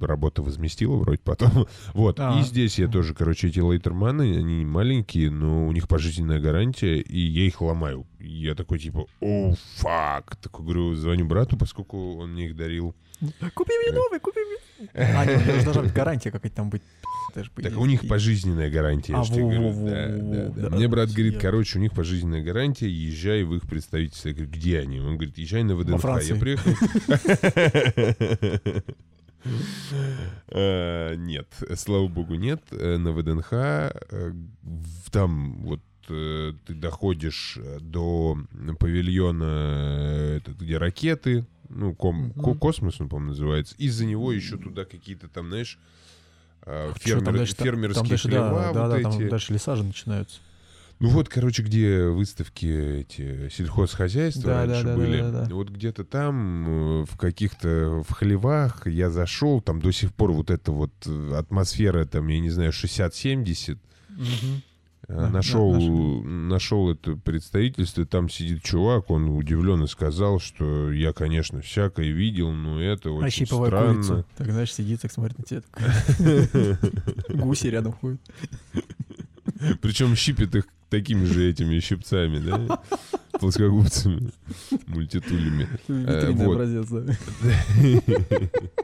[0.00, 1.66] работа возместила вроде потом.
[1.94, 2.18] Вот.
[2.20, 2.38] А.
[2.40, 7.18] И здесь я тоже, короче, эти лейтерманы, они маленькие, но у них пожизненная гарантия, и
[7.18, 8.06] я их ломаю.
[8.20, 10.36] Я такой, типа, о, фак.
[10.36, 12.94] Такой, говорю, звоню брату, поскольку он мне их дарил.
[13.54, 14.88] Купи мне новый, купи мне.
[14.94, 16.82] А, нет, у должна быть гарантия какая-то там быть.
[17.34, 19.62] Так у них пожизненная гарантия, А, же тебе говорю.
[19.68, 20.68] во-во-во-во-во, Да, да, да.
[20.70, 20.76] да.
[20.76, 24.28] Мне брат говорит, короче, у них пожизненная гарантия, езжай в их представительство.
[24.28, 25.00] Я говорю, где они?
[25.00, 26.04] Он говорит, езжай на ВДНХ.
[26.22, 26.72] Я приехал...
[30.48, 32.62] Э, Нет, слава богу, нет.
[32.70, 34.32] Э, На ВДНХ э,
[35.10, 38.38] там вот ты доходишь до
[38.78, 43.74] павильона, где ракеты, ну, ком- ко- космос, он, по-моему, называется.
[43.76, 45.78] Из-за него еще туда какие-то там, знаешь,
[46.64, 49.02] э, Чё, там фермер- дальше- фермерские Там дальше, хлева да, да, вот да, эти.
[49.18, 50.38] там дальше леса же начинаются.
[50.98, 52.64] Ну вот, короче, где выставки
[53.00, 55.20] эти сельхозхозяйства Да, раньше да, да, были.
[55.20, 55.54] да, да, да.
[55.54, 60.50] Вот где-то там, э, в каких-то в хлевах я зашел, там до сих пор вот
[60.50, 63.78] эта вот э, атмосфера, там, я не знаю, 60-70.
[64.08, 64.62] Мгм.
[65.08, 71.12] Э, Да, нашел, да, нашел это представительство, там сидит чувак, он удивленно сказал, что я,
[71.12, 73.94] конечно, всякое видел, но это очень Ощипывая странно.
[73.94, 74.24] курицу.
[74.36, 75.62] Так, знаешь, сидит, так смотрит на тебя.
[77.28, 78.20] Гуси рядом ходят.
[79.80, 82.82] Причем щипит их такими же этими щипцами, да?
[83.40, 84.30] Плоскогубцами,
[84.86, 85.68] мультитулями.
[85.88, 87.10] Витринный вот.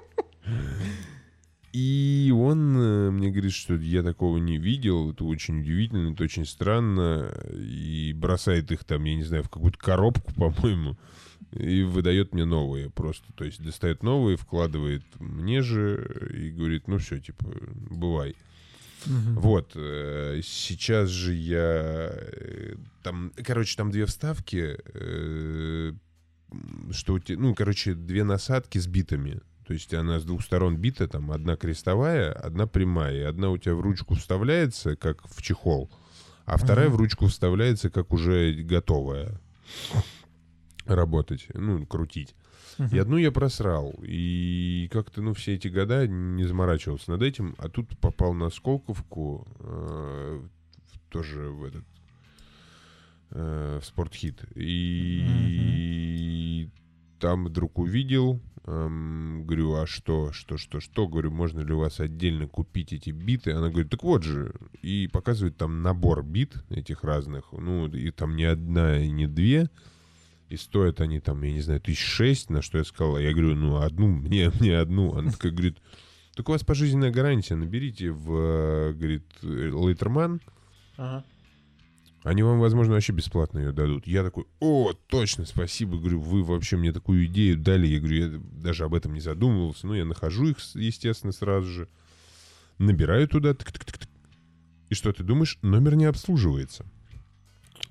[1.72, 6.44] И он э, мне говорит, что я такого не видел, это очень удивительно, это очень
[6.44, 10.98] странно, и бросает их там, я не знаю, в какую-то коробку, по-моему,
[11.52, 13.32] и выдает мне новые просто.
[13.32, 17.46] То есть достает новые, вкладывает мне же и говорит, ну все, типа,
[17.90, 18.36] бывай.
[19.06, 19.34] Мгм.
[19.40, 22.10] Вот, э, сейчас же я...
[22.12, 25.92] э, Там, короче, там две вставки, э,
[26.92, 29.40] что у те- ну, короче, две насадки с битами.
[29.66, 33.16] То есть она с двух сторон бита, там одна крестовая, одна прямая.
[33.16, 35.90] И одна у тебя в ручку вставляется, как в чехол,
[36.44, 36.96] а вторая Мгм.
[36.96, 39.40] в ручку вставляется, как уже готовая
[40.86, 42.34] работать, ну, крутить.
[42.90, 43.94] И одну я просрал.
[44.02, 47.54] И как-то, ну, все эти года не заморачивался над этим.
[47.58, 50.42] А тут попал на Сколковку, э,
[51.10, 51.84] тоже в этот
[53.30, 54.44] э, в спортхит.
[54.54, 55.32] И
[57.18, 61.06] там вдруг увидел, эм, говорю, а что, что, что, что?
[61.06, 63.52] Говорю, можно ли у вас отдельно купить эти биты?
[63.52, 64.54] Она говорит, так вот же.
[64.82, 67.52] И показывает там набор бит этих разных.
[67.52, 69.70] Ну, и там не одна и не две.
[70.52, 73.18] И стоят они там, я не знаю, тысяч шесть, на что я сказал.
[73.18, 75.16] Я говорю, ну, одну, мне, мне одну.
[75.16, 75.78] Она такая говорит,
[76.34, 80.42] так у вас пожизненная гарантия, наберите в, э, говорит, Лейтерман,
[80.98, 81.24] Ага.
[82.22, 84.06] они вам, возможно, вообще бесплатно ее дадут.
[84.06, 85.96] Я такой, о, точно, спасибо.
[85.96, 87.86] Говорю, вы вообще мне такую идею дали.
[87.86, 89.86] Я говорю, я даже об этом не задумывался.
[89.86, 91.88] Ну, я нахожу их, естественно, сразу же.
[92.76, 93.52] Набираю туда.
[93.52, 94.06] тык-тык-тык-тык.
[94.90, 95.58] И что ты думаешь?
[95.62, 96.84] Номер не обслуживается.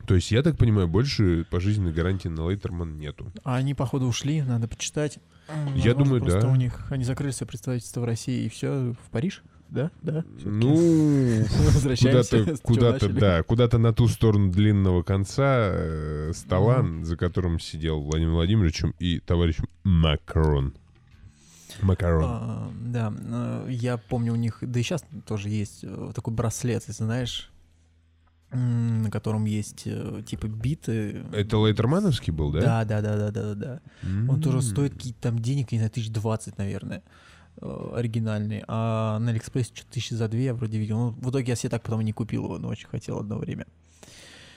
[0.06, 3.32] То есть, я так понимаю, больше пожизненной гарантии на Лейтерман нету.
[3.44, 5.20] А они, походу, ушли, надо почитать.
[5.48, 6.48] Я возможно, думаю, просто да.
[6.48, 10.24] у них они закрыли свое представительство в России и все в Париж, да, да.
[10.44, 10.76] Ну,
[11.74, 12.44] возвращаемся.
[12.44, 17.06] куда-то, куда-то, да, куда-то на ту сторону длинного конца э, стола, Мгм.
[17.06, 20.74] за которым сидел Владимир Владимировичем и товарищ Макрон.
[21.82, 22.24] Макарон.
[22.26, 26.84] А, да, э, я помню у них, да и сейчас тоже есть э, такой браслет,
[26.88, 27.50] если знаешь,
[28.52, 31.24] на котором есть э, типа биты.
[31.32, 32.84] Это Лейтермановский был, да?
[32.84, 33.82] Да, да, да, да, да, да.
[34.30, 37.02] Он тоже стоит какие-то там денег, не знаю, тысяч двадцать, наверное,
[37.58, 38.64] э, оригинальный.
[38.68, 40.98] А на Алиэкспрессе что-то тысячи за две я вроде видел.
[40.98, 43.38] Ну, в итоге я себе так потом и не купил его, но очень хотел одно
[43.38, 43.66] время.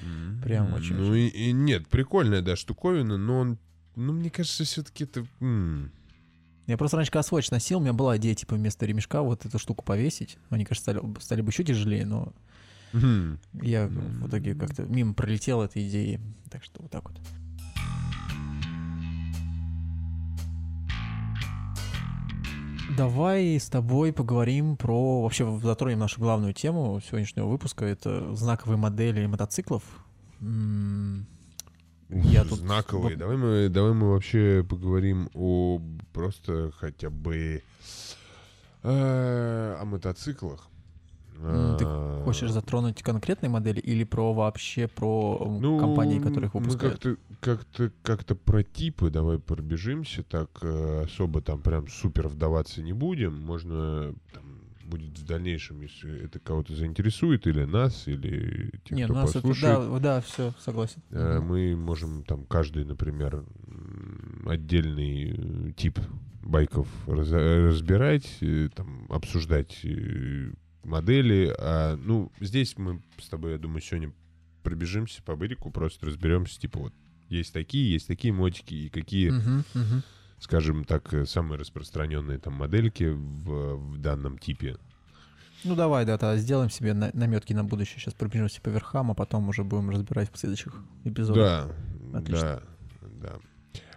[0.03, 0.41] М.
[0.43, 3.59] прям очень- Ну и, и нет, прикольная, да, штуковина, но он,
[3.97, 5.25] ну, мне кажется, все-таки это...
[5.41, 5.91] м.
[6.67, 9.59] Я просто раньше, когда сводч носил, у меня была идея, типа, вместо ремешка вот эту
[9.59, 10.37] штуку повесить.
[10.51, 12.33] Они, кажется, стали, стали бы еще тяжелее, но
[12.95, 13.39] Мгм.
[13.61, 16.21] я в итоге как-то мимо пролетел этой идеи.
[16.51, 17.19] Так что вот так вот.
[22.97, 25.23] Давай с тобой поговорим про...
[25.23, 27.85] Вообще затронем нашу главную тему сегодняшнего выпуска.
[27.85, 29.83] Это знаковые модели мотоциклов.
[30.41, 33.17] Я тут- Знаковые.
[33.17, 35.81] Давай мы, давай мы вообще поговорим о
[36.13, 37.63] просто хотя бы
[38.83, 40.69] э, о мотоциклах.
[41.35, 46.61] Ты А, Хочешь затронуть конкретные модели или про вообще про ну, компании, которые их мы
[46.61, 46.95] выпускают?
[47.03, 52.93] как-то, как-то, как-то про типы давай пробежимся, так э, особо там прям супер вдаваться не
[52.93, 53.39] будем.
[53.41, 54.43] Можно там,
[54.85, 59.41] будет в дальнейшем, если это кого-то заинтересует, или нас, или тех, Не, кто нас это...
[59.41, 59.91] послушает.
[59.91, 61.03] Да, да, все, согласен.
[61.11, 61.41] Э.
[61.41, 63.45] Мы можем там каждый, например,
[64.47, 65.99] отдельный э, тип
[66.43, 70.53] байков раз- разбирать, э, там, обсуждать э,
[70.85, 71.55] модели.
[71.59, 74.13] А, ну, здесь мы с тобой, я думаю, сегодня
[74.63, 76.93] пробежимся по бырику, просто разберемся, типа вот
[77.29, 80.03] есть такие, есть такие мотики, и какие, Мгм, мгм.
[80.39, 84.77] скажем так, э, самые распространенные там модельки в, в данном типе.
[85.65, 87.99] Ну давай, да, тогда сделаем себе на- наметки на будущее.
[87.99, 91.69] Сейчас пробежимся по верхам, а потом уже будем разбирать в следующих эпизодах.
[92.13, 92.63] Да, Отлично.
[93.01, 93.39] да, да.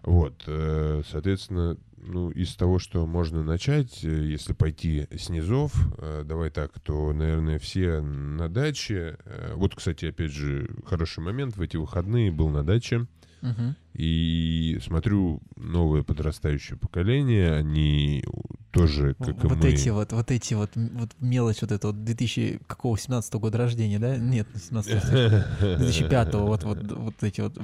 [0.03, 6.49] Вот, э, соответственно, ну, из того, что можно начать, э, если пойти снизов, э, давай
[6.49, 9.17] так, то, наверное, все на даче.
[9.25, 11.57] Э, Вот, кстати, опять же, хороший момент.
[11.57, 13.07] В эти выходные был на даче.
[13.41, 13.75] Мгм.
[13.93, 18.23] И смотрю новое подрастающее поколение, они
[18.71, 19.69] тоже, как и вот мы.
[19.69, 23.99] эти вот, вот эти вот, вот мелочь вот это вот 2000, какого, 17 года рождения,
[23.99, 24.17] да?
[24.17, 27.57] Нет, не 17 2005 вот, вот, вот эти вот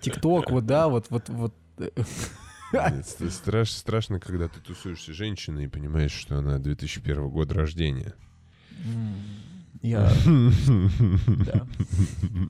[0.00, 1.54] ТикТок, вот, да, вот, вот, вот.
[2.72, 7.28] э, Нет, ст- страш- страшно, когда ты тусуешься с женщиной и понимаешь, что она 2001
[7.28, 8.14] года рождения.
[9.82, 11.66] Я Да.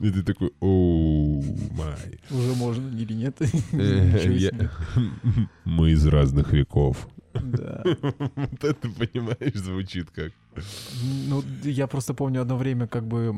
[0.00, 2.20] И ты такой, оу, май.
[2.30, 3.36] уже можно или нет?
[3.72, 4.68] Э.
[5.64, 7.08] Мы из разных веков.
[7.42, 7.82] Да.
[8.36, 10.32] Вот это, понимаешь, звучит как...
[11.28, 13.34] Ну, я просто помню одно время, как бы,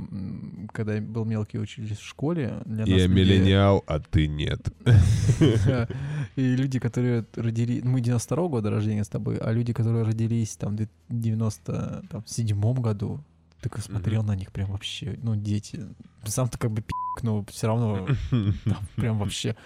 [0.72, 2.62] когда я был мелкий, учились в школе.
[2.64, 4.60] для нас Я люди- миллениал, а ты нет.
[6.36, 7.82] И люди, которые родились...
[7.82, 13.20] Мы 92 года рождения с тобой, а люди, которые родились там в 97 году,
[13.60, 15.80] так и смотрел на них прям вообще, ну, дети.
[16.24, 18.06] Сам-то как бы пи***к, но все равно
[18.96, 19.56] прям вообще...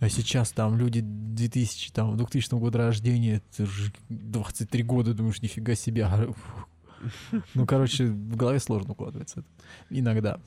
[0.00, 5.74] А сейчас там люди 2000, там, 2000 года рождения, это же 23 года, думаешь, нифига
[5.74, 6.04] себе.
[6.04, 6.32] а.
[7.54, 9.44] Ну, короче, в голове сложно укладывается.
[9.90, 10.40] Иногда.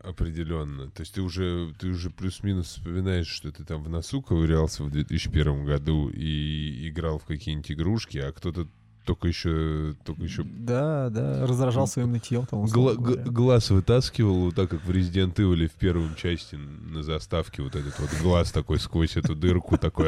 [0.00, 0.90] Определенно.
[0.90, 4.90] То есть ты уже, ты уже плюс-минус вспоминаешь, что ты там в носу ковырялся в
[4.90, 8.68] 2001 году и играл в какие-нибудь игрушки, а кто-то
[9.04, 12.46] только еще, только еще Да, да, раздражал своим нытьем.
[12.46, 17.02] Там, Гла- г- глаз вытаскивал, вот так как в Resident Evil в первом части на
[17.02, 20.06] заставке вот этот вот глаз такой сквозь эту дырку такой.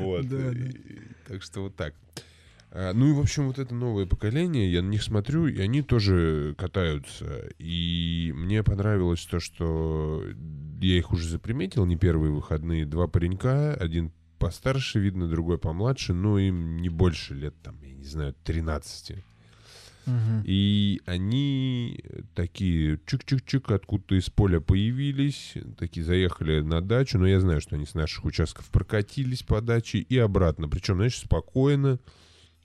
[0.00, 0.26] Вот.
[1.28, 1.94] Так что вот так.
[2.70, 5.82] А, Ну и, в общем, вот это новое поколение, я на них смотрю, и они
[5.82, 7.48] тоже катаются.
[7.58, 10.22] И мне понравилось то, что
[10.80, 12.86] я их уже заприметил, не первые выходные.
[12.86, 18.04] Два паренька, один постарше, видно, другой помладше, но им не больше лет, там, я не
[18.04, 19.24] знаю, 13.
[20.06, 20.42] Мгм.
[20.44, 22.00] И они
[22.34, 27.86] такие чик-чик-чик откуда-то из поля появились, такие заехали на дачу, но я знаю, что они
[27.86, 30.68] с наших участков прокатились по даче и обратно.
[30.68, 31.98] Причем, знаешь, спокойно,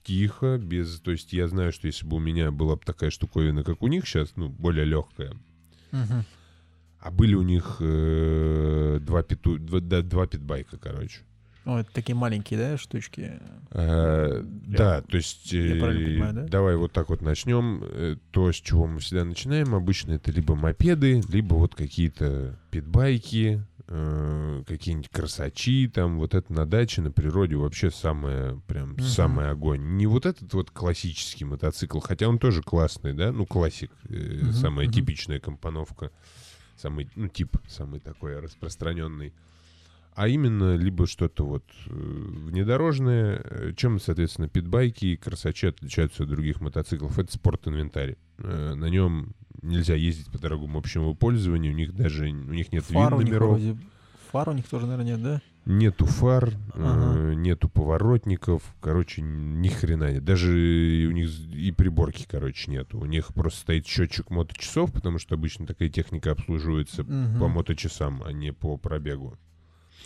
[0.03, 0.99] тихо, без...
[1.01, 3.87] То есть я знаю, что если бы у меня была бы такая штуковина, как у
[3.87, 5.33] них сейчас, ну, более легкая,
[5.91, 9.57] а были у них э, два, питу...
[9.57, 11.21] два, да, два питбайка, короче.
[11.63, 13.39] О, это такие маленькие, да, штучки?
[13.71, 16.45] Э, Я- Да, то есть э, понимаю, да?
[16.47, 17.81] давай вот так вот начнем.
[17.83, 23.63] Э, То, с чего мы всегда начинаем, обычно это либо мопеды, либо вот какие-то питбайки,
[23.87, 29.01] э, какие-нибудь красачи, там вот это на даче, на природе вообще самое, прям Мгм.
[29.01, 29.97] самый огонь.
[29.97, 34.53] Не вот этот вот классический мотоцикл, хотя он тоже классный, да, ну классик, э, Мгм,
[34.53, 34.93] самая мгм.
[34.93, 36.09] типичная компоновка,
[36.75, 39.33] самый, ну тип самый такой распространенный
[40.15, 46.29] а именно либо что-то вот э, внедорожное, э, чем, соответственно, питбайки и красачи отличаются от
[46.29, 47.17] других мотоциклов.
[47.19, 48.17] Это спорт-инвентарь.
[48.39, 52.83] Э, На нем нельзя ездить по дорогам общего пользования, у них даже у них нет
[52.85, 53.77] Фар у них вин-номеров, вроде...
[54.31, 55.41] Фар у них тоже, наверное, нет, да?
[55.65, 57.35] нету фар, э, Ага.
[57.35, 60.25] нету поворотников, короче, ни хрена нет.
[60.25, 62.97] Даже у них и приборки, короче, нету.
[62.99, 67.39] У них просто стоит счетчик моточасов, потому что обычно такая техника обслуживается Мгм.
[67.39, 69.37] по моточасам, а не по пробегу.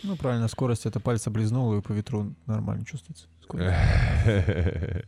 [0.06, 3.26] Ну, правильно, скорость это пальца близнул, и по ветру нормально чувствуется.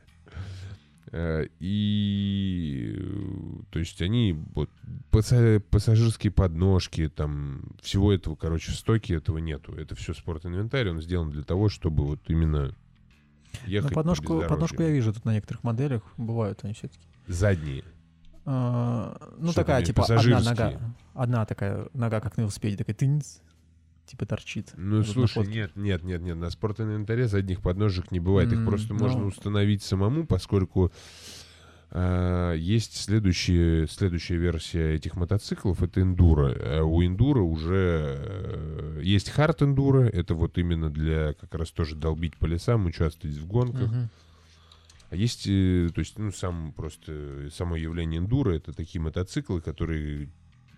[1.59, 4.69] И, э, то есть они, вот,
[5.11, 9.73] пассажирские подножки, там, всего этого, короче, в стоке этого нету.
[9.75, 12.73] Это все спорт-инвентарь, он сделан для того, чтобы вот именно Ну,
[13.67, 14.49] ехать по подножку, бездорожью.
[14.51, 17.01] подножку я вижу тут на некоторых моделях, бывают они все-таки.
[17.27, 17.85] Задние.
[18.45, 20.81] ну, Что такая, типа, одна нога.
[21.15, 23.39] Одна такая нога, как на велосипеде, такая тынц,
[24.09, 24.73] типа торчит.
[24.77, 28.53] Ну, слушай, нет, нет, нет, нет, на спорт-инвентаре задних подножек не бывает.
[28.53, 29.01] Их просто ну.
[29.01, 30.91] можно установить самому, поскольку
[31.91, 36.55] а, есть следующие, следующая версия этих мотоциклов, это эндуро.
[36.61, 41.97] А у эндуро уже э, есть хард эндуро, это вот именно для как раз тоже
[41.97, 43.91] долбить по лесам, участвовать в гонках.
[45.11, 50.29] А есть, э, то есть, ну, сам просто, само явление эндуро, это такие мотоциклы, которые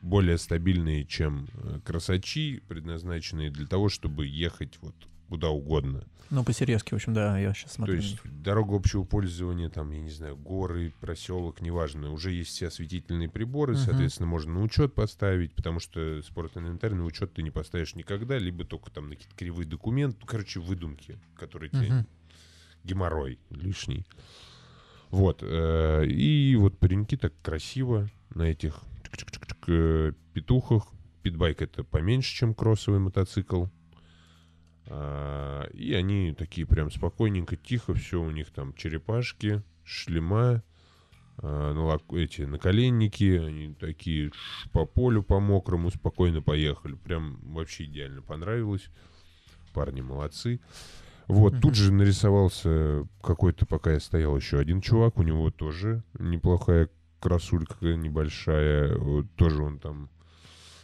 [0.02, 4.94] более стабильные, чем э, красачи, предназначенные для того, чтобы ехать вот
[5.28, 6.04] куда угодно.
[6.30, 7.96] Ну, по-серьезки, в общем, да, я сейчас смотрю.
[7.96, 12.68] То есть дорога общего пользования, там, я не знаю, горы, проселок, неважно, уже есть все
[12.68, 13.82] осветительные приборы, Мгм.
[13.82, 18.64] соответственно, можно на учет поставить, потому что спорт-инвентарь на учет ты не поставишь никогда, либо
[18.64, 22.06] только там на какие-то кривые документы, ну, короче, выдумки, которые тебе Мгм.
[22.84, 24.06] геморрой лишний.
[25.10, 25.40] Вот.
[25.42, 28.80] э, И вот пареньки так красиво на этих
[30.32, 30.88] петухах.
[31.22, 33.66] Питбайк это поменьше, чем кроссовый мотоцикл.
[34.86, 40.62] А, И они такие прям спокойненько, тихо, все у них там черепашки, шлема,
[41.38, 46.94] а, налак- эти наколенники, они такие ш- по полю, по мокрому, спокойно поехали.
[46.94, 48.88] Прям вообще идеально понравилось.
[49.72, 50.60] Парни молодцы.
[51.28, 56.88] Вот, тут же нарисовался какой-то, пока я стоял, еще один чувак, у него тоже неплохая
[57.20, 60.08] красулька небольшая, вот тоже он там,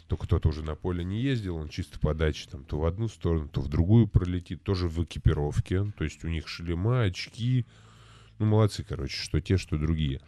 [0.07, 3.49] только кто-то уже на поле не ездил, он чисто подачи там то в одну сторону,
[3.49, 7.65] то в другую пролетит, тоже в экипировке, то есть у них шлема, очки,
[8.39, 10.21] ну, молодцы, короче, что те, что другие.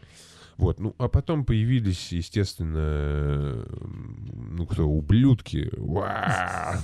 [0.58, 5.72] Вот, ну, а потом появились, естественно, ну, кто, ублюдки.
[5.78, 6.78] Уа!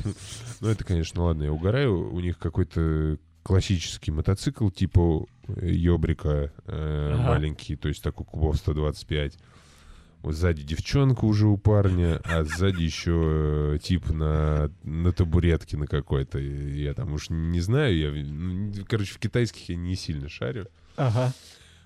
[0.62, 2.10] Ну, это, конечно, ладно, я угораю.
[2.10, 7.28] У них какой-то классический мотоцикл типа э, Йобрика э, Ага.
[7.30, 9.38] маленький, то есть такой кубов 125.
[10.24, 15.86] Вот сзади девчонка уже у парня, а сзади еще э, тип на, на табуретке на
[15.86, 16.40] какой-то.
[16.40, 20.66] Я там уж не знаю, я, ну, короче, в китайских я не сильно шарю.
[20.98, 21.32] Ага.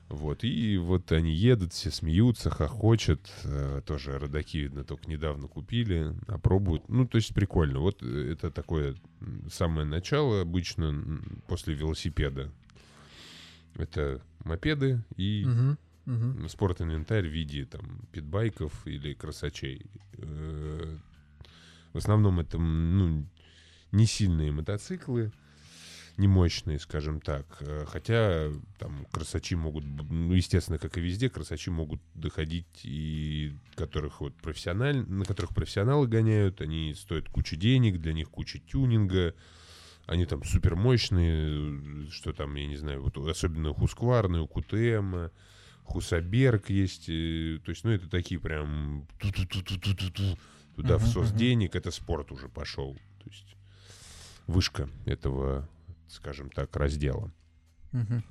[0.10, 3.30] Вот, и вот они едут, все смеются, хохочут.
[3.44, 6.90] э, тоже родаки, видно, только недавно купили, опробуют.
[6.90, 7.80] Ну, то есть прикольно.
[7.80, 8.96] Вот э, это такое
[9.52, 12.52] самое начало обычно после велосипеда.
[13.76, 15.78] Это мопеды и Мгм.
[16.06, 16.50] Мгм.
[16.50, 19.86] спорт-инвентарь в виде там питбайков или красачей.
[20.14, 20.98] Э,
[21.94, 23.26] В основном это ну,
[23.92, 25.32] не сильные мотоциклы,
[26.20, 27.46] не мощные, скажем так.
[27.62, 34.22] Э, Хотя там красачи могут, ну, естественно, как и везде, красачи могут доходить и которых
[34.22, 34.98] вот профессиональ...
[35.08, 39.34] на которых профессионалы гоняют, они стоят кучу денег, для них куча тюнинга,
[40.06, 45.30] они там супер мощные, что там, я не знаю, вот особенно Хускварны, у КТМ,
[45.86, 49.08] Хусаберг есть, э, то есть, ну, это такие прям
[50.76, 51.38] туда Мгм, всос мгм.
[51.38, 52.94] денег, это спорт уже пошел,
[53.24, 53.56] то есть
[54.48, 55.70] вышка этого,
[56.10, 57.32] скажем так, раздела.
[57.92, 58.24] Мгм.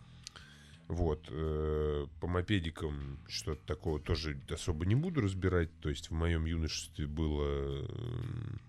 [0.89, 5.69] Вот, э, по мопедикам что-то такого тоже особо не буду разбирать.
[5.81, 8.61] То есть в моем юношестве было м,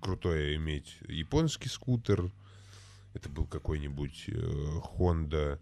[0.00, 2.32] крутое иметь японский скутер.
[3.14, 4.32] Это был какой-нибудь э,
[4.98, 5.60] Honda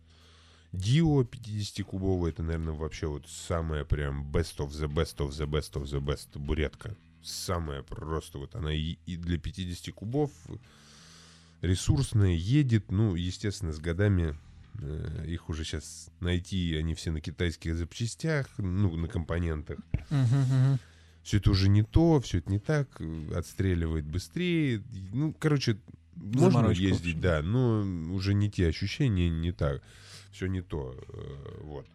[0.72, 2.30] Dio 50-кубовый.
[2.30, 6.00] Это, наверное, вообще вот самая прям best of the best of the best of the
[6.00, 6.96] best буретка.
[7.22, 10.30] Самая просто вот она и, и для 50 кубов
[11.60, 12.90] ресурсная, едет.
[12.90, 14.36] Ну, естественно, с годами
[14.80, 19.78] э, их уже сейчас найти, они все на китайских запчастях, ну, на компонентах.
[21.22, 23.00] Все это уже не то, все это не так,
[23.34, 24.82] отстреливает быстрее.
[25.12, 25.78] Ну, короче,
[26.14, 27.82] можно Заморочка, в ездить, да, но
[28.14, 29.82] уже не те ощущения, не так.
[30.32, 30.94] Все не то.
[31.08, 31.86] э, Вот.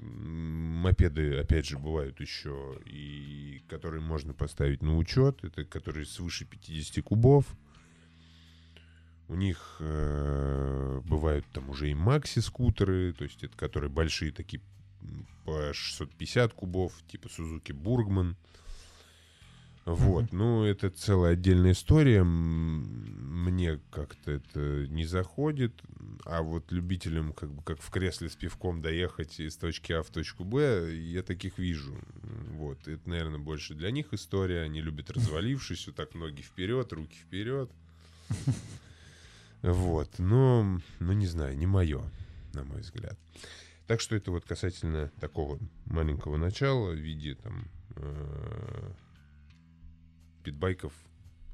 [0.00, 5.42] Мопеды, опять же, бывают еще, и которые можно поставить на учет.
[5.42, 7.46] Это которые свыше 50 кубов.
[9.28, 14.60] У них э, бывают там уже и макси-скутеры, то есть это которые большие такие
[15.44, 18.36] по 650 кубов, типа Сузуки Бургман.
[19.84, 22.22] Вот, ну это целая отдельная история.
[22.24, 25.74] Мне как-то это не заходит.
[26.24, 30.08] А вот любителям, как бы как в кресле с пивком доехать из точки А в
[30.08, 31.98] точку Б, я таких вижу.
[32.52, 34.62] Вот, это, наверное, больше для них история.
[34.62, 37.70] Они любят развалившись, вот так ноги вперед, руки вперед.
[39.64, 42.02] Вот, но, ну не знаю, не мое,
[42.52, 43.18] на мой взгляд.
[43.86, 47.64] Так что это вот касательно такого маленького начала в виде там
[47.96, 48.90] э,
[50.42, 50.92] питбайков,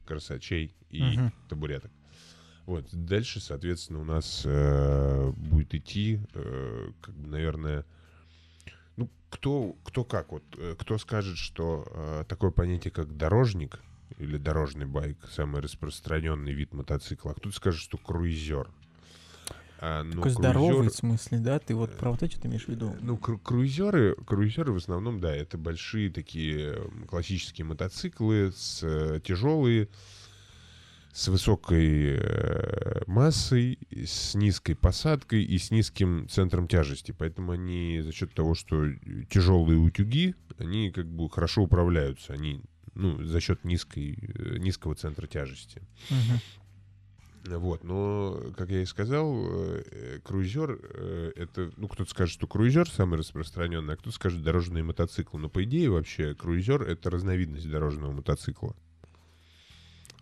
[0.07, 1.33] красачей и Мгм.
[1.49, 1.93] табуреток.
[2.67, 7.85] Вот дальше, соответственно, у нас э, будет идти, э, как бы, наверное,
[8.97, 13.81] ну кто кто как вот, э, кто скажет, что э, такое понятие как дорожник
[14.21, 18.69] или дорожный байк самый распространенный вид мотоцикла, а кто-то скажет, что круизер.
[19.83, 21.59] А, ну, Такой круизер- здоровый в смысле, да?
[21.59, 22.95] Ты вот про вот это имеешь в виду?
[23.01, 29.89] ну, кру- круизеры, круизеры в основном, да, это большие такие классические мотоциклы, с, э, тяжелые,
[31.13, 37.13] с высокой э, массой, с низкой посадкой и с низким центром тяжести.
[37.17, 38.87] Поэтому они за счет того, что
[39.31, 42.35] тяжелые утюги, они как бы хорошо управляются.
[42.35, 42.61] Они
[42.95, 45.83] ну, за счет низкой, э, низкого центра тяжести.
[46.11, 47.59] Мгм.
[47.59, 52.91] Вот, но, как я и сказал, э, круизер э, это, ну, кто-то скажет, что круизер
[52.91, 55.41] самый распространенный, а кто-то скажет дорожные мотоциклы.
[55.41, 58.77] Но по идее вообще круизер это разновидность дорожного мотоцикла.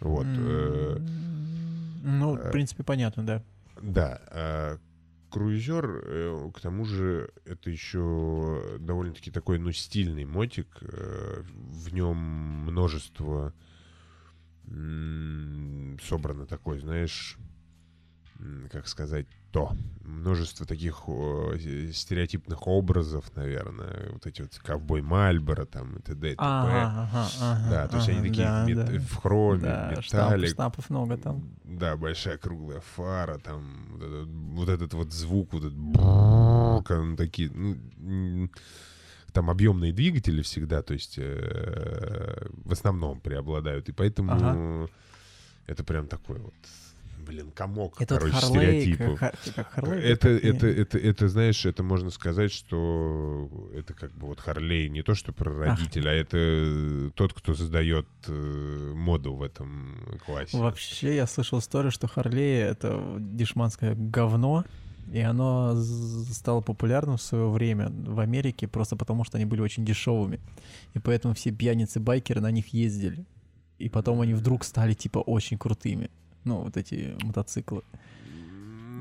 [0.01, 0.27] Вот.
[0.27, 3.43] Ну, в принципе, понятно, да.
[3.83, 4.79] Да,
[5.31, 10.79] круизер, э, к тому же, это еще довольно-таки такой, ну, стильный мотик.
[10.81, 13.55] э, В нем множество
[16.03, 17.39] собрано такой, знаешь,
[18.71, 19.73] как сказать, то
[20.03, 26.29] множество таких э, стереотипных образов, наверное, вот эти вот ковбой Мальборо там и т.д.
[26.29, 26.43] и т.п.
[26.43, 28.99] Ага, ага, ага, Да, то есть они такие да, в, мет- да.
[28.99, 30.05] в хроме, Да, в
[30.49, 31.49] штампов, много там.
[31.65, 37.51] Да, большая круглая фара, там вот этот вот, этот вот звук, вот этот брррр, такие,
[37.51, 38.49] ну,
[39.33, 44.89] там объемные двигатели всегда, то есть э, в основном преобладают, и поэтому Ага.
[45.67, 46.55] это прям такой вот,
[47.29, 49.19] блин, комок, Это короче, Харлей, стереотипов.
[49.21, 50.03] как, как Харлей.
[50.03, 50.51] Это, как- не.
[50.51, 55.15] это, это, это, знаешь, это можно сказать, что это как бы вот Харлей не то,
[55.15, 60.57] что прародитель, а это тот, кто создает э, моду в этом классе.
[60.57, 64.65] Вообще, я слышал историю, что Харлей— это дешманское говно,
[65.13, 65.75] и оно
[66.33, 70.41] стало популярным в свое время в Америке просто потому, что они были очень дешевыми.
[70.95, 73.25] И поэтому все пьяницы-байкеры на них ездили.
[73.79, 76.11] И потом они вдруг стали, типа, очень крутыми.
[76.49, 77.83] Ну, вот эти мотоциклы.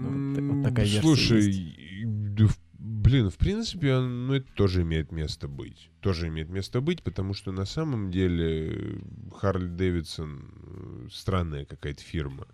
[0.01, 2.45] Ну, вот так- вот такая версия Слушай, есть.
[2.77, 5.89] блин, в принципе, ну, это тоже имеет место быть.
[6.01, 8.99] Тоже имеет место быть, потому что на самом деле
[9.33, 12.45] Харли Дэвидсон странная какая-то фирма.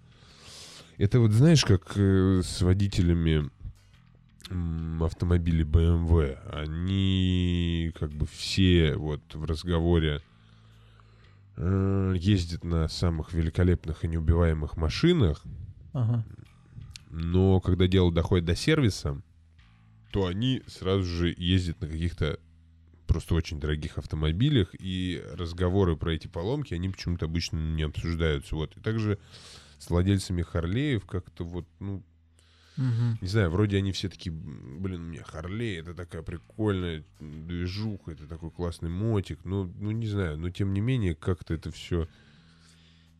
[0.98, 3.50] Это вот знаешь, как э, с водителями
[5.04, 6.38] автомобилей BMW.
[6.52, 10.22] Они как бы все вот в разговоре
[11.58, 15.43] э, ездят на самых великолепных и неубиваемых машинах,
[15.93, 16.26] Ага.
[17.10, 19.22] но когда дело доходит до сервиса,
[20.12, 22.39] то они сразу же ездят на каких-то
[23.08, 28.56] просто очень дорогих автомобилях, и разговоры про эти поломки, они почему-то обычно не обсуждаются.
[28.56, 28.76] Вот.
[28.78, 29.20] И также
[29.78, 32.04] с владельцами Харлеев как-то вот, ну,
[32.78, 38.28] Не знаю, вроде они все такие, блин, у меня Харлей, это такая прикольная движуха, это
[38.28, 39.39] такой классный мотик.
[39.45, 42.07] Ну, ну не знаю, но тем не менее, как-то это все,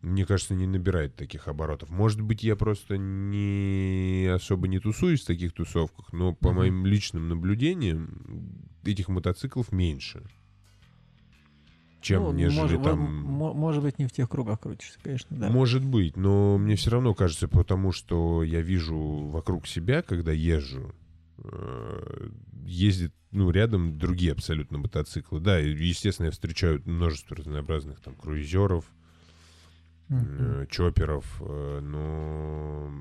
[0.02, 1.90] мне кажется, не набирает таких оборотов.
[1.90, 6.58] Может быть, я просто не особо не тусуюсь в таких тусовках, но по Мгм.
[6.58, 10.24] моим личным наблюдениям этих мотоциклов меньше.
[12.04, 13.00] Чем Ну, нежели может, там...
[13.00, 15.50] мо- может быть, не в тех кругах крутишься, конечно, да.
[15.50, 20.94] Может быть, но мне все равно кажется, потому что я вижу вокруг себя, когда езжу,
[21.38, 22.30] э,
[22.66, 25.40] ездят, ну, рядом другие абсолютно мотоциклы.
[25.40, 28.84] Да, естественно, я встречаю множество разнообразных там круизеров,
[30.10, 32.92] э, чоперов, э, но...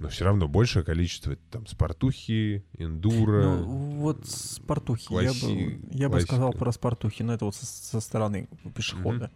[0.00, 3.42] Но все равно большее количество там спортухи, эндуро.
[3.42, 3.64] Ну,
[4.00, 5.12] вот спортухи.
[5.12, 9.30] Я класси- бы, я бы сказал про спортухи, но это вот со, со стороны пешехода.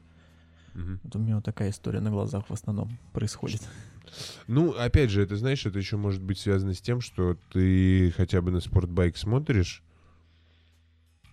[0.74, 1.00] Мгм.
[1.04, 3.62] Вот у меня вот такая история на глазах в основном происходит.
[4.46, 8.40] Ну, опять же, это, знаешь, это еще может быть связано с тем, что ты хотя
[8.40, 9.82] бы на спортбайк смотришь.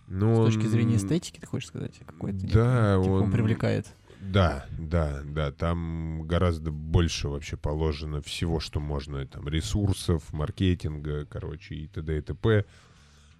[0.08, 2.38] Но С точки зрения эстетики, ты хочешь сказать, какой-то?
[2.46, 3.86] Да, типа, он он- привлекает.
[4.22, 11.74] Да, да, да, там гораздо больше вообще положено всего, что можно, там, ресурсов, маркетинга, короче,
[11.74, 12.18] и т.д.
[12.18, 12.64] и т.п.,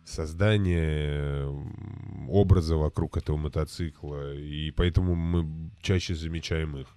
[0.05, 1.47] создание
[2.29, 6.89] образа вокруг этого мотоцикла, и поэтому мы чаще замечаем их.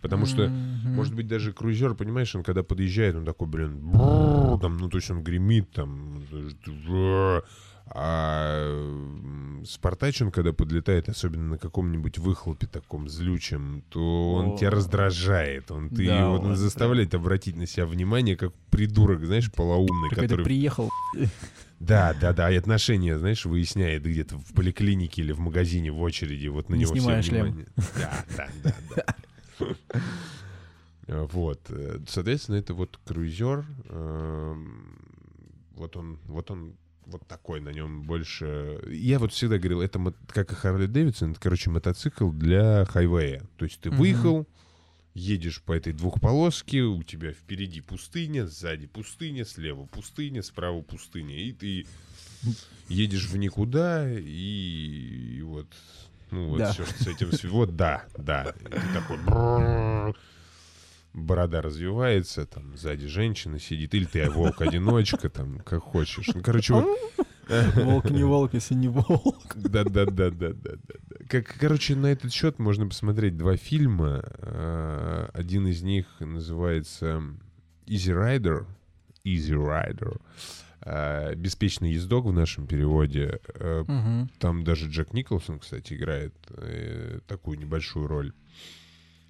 [0.00, 0.94] Потому что Мгм.
[0.94, 4.96] Может быть, даже крузер, понимаешь, он когда подъезжает, он такой, блин, бррр, там, ну, то
[4.96, 6.22] есть он гремит, там,
[7.94, 14.56] а м, Спартач, он когда подлетает, особенно на каком-нибудь выхлопе таком злючем, то он О.
[14.56, 19.50] тебя раздражает, он ты Да, вот он заставляет обратить на себя внимание, как придурок, знаешь,
[19.52, 20.44] полоумный, Какой-то который...
[20.44, 20.90] приехал.
[21.80, 26.48] Да, да, да, и отношения, знаешь, выясняет где-то в поликлинике или в магазине в очереди,
[26.48, 27.44] вот на Не него все снимая шлем.
[27.46, 27.66] внимание.
[27.96, 28.74] Да, да, да,
[29.58, 29.66] да.
[31.08, 34.98] Вот, э, соответственно, это вот круизер, эм,
[35.74, 36.74] вот он, вот он,
[37.08, 38.80] вот такой на нем больше.
[38.90, 43.42] Я вот всегда говорил, это мо- как и Харли Дэвидсон, это, короче, мотоцикл для хайвея.
[43.56, 43.98] То есть ты Мгм.
[43.98, 44.46] выехал,
[45.14, 51.52] едешь по этой двухполоске, у тебя впереди пустыня, сзади пустыня, слева пустыня, справа пустыня, и
[51.52, 51.86] ты
[52.88, 55.66] едешь в никуда, и, и вот,
[56.30, 56.72] ну вот Да.
[56.72, 58.54] все, что с этим Вот, да, да.
[58.60, 59.18] И ты такой...
[61.12, 66.28] Борода развивается, там сзади женщина сидит, или ты волк-одиночка, там, как хочешь.
[66.34, 66.86] Ну, короче, вот...
[67.76, 69.54] Волк не волк, если не волк.
[69.54, 70.72] Да, да, да, да, да, да.
[71.08, 71.16] да.
[71.28, 74.22] Как, короче, на этот счет можно посмотреть два фильма.
[74.38, 77.22] Э, Один из них называется
[77.86, 78.66] Easy Rider.
[79.24, 80.20] Easy Rider.
[81.36, 83.40] Беспечный ездок в нашем переводе.
[83.58, 84.30] Мгм.
[84.38, 88.32] Там даже Джек Николсон, кстати, играет э, такую небольшую роль.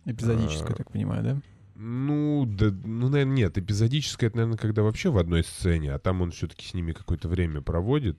[0.05, 1.41] Эпизодическую, А, так понимаю, да?
[1.81, 3.57] Ну, да, ну, наверное, нет.
[3.57, 7.29] Эпизодическое, это, наверное, когда вообще в одной сцене, а там он все-таки с ними какое-то
[7.29, 8.18] время проводит.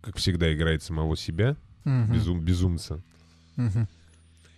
[0.00, 2.12] Как всегда, играет самого себя, Мгм.
[2.12, 3.02] безум, безумца.
[3.56, 3.88] Мгм.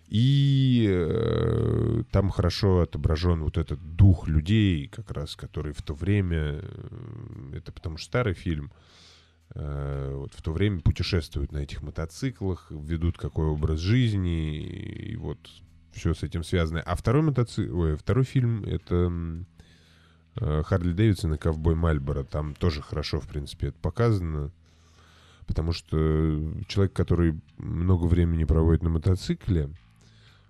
[0.08, 6.60] И э, там хорошо отображен вот этот дух людей, как раз, который в то время,
[6.62, 8.70] э, это потому что старый фильм,
[9.54, 15.38] э, вот в то время путешествуют на этих мотоциклах, ведут какой образ жизни, и вот
[15.96, 16.80] все с этим связано.
[16.80, 19.10] А второй мотоцикл, ой, второй фильм это
[20.36, 22.22] э, Харли Дэвидсон и Ковбой Мальборо.
[22.22, 24.50] Там тоже хорошо, в принципе, это показано.
[25.46, 25.96] Потому что
[26.68, 29.70] человек, который много времени проводит на мотоцикле,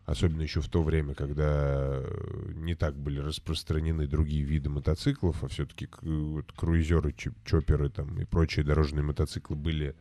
[0.06, 2.02] особенно еще в то время, когда
[2.54, 8.64] не так были распространены другие виды мотоциклов, а все-таки вот, круизеры, чоперы там, и прочие
[8.64, 9.94] дорожные мотоциклы были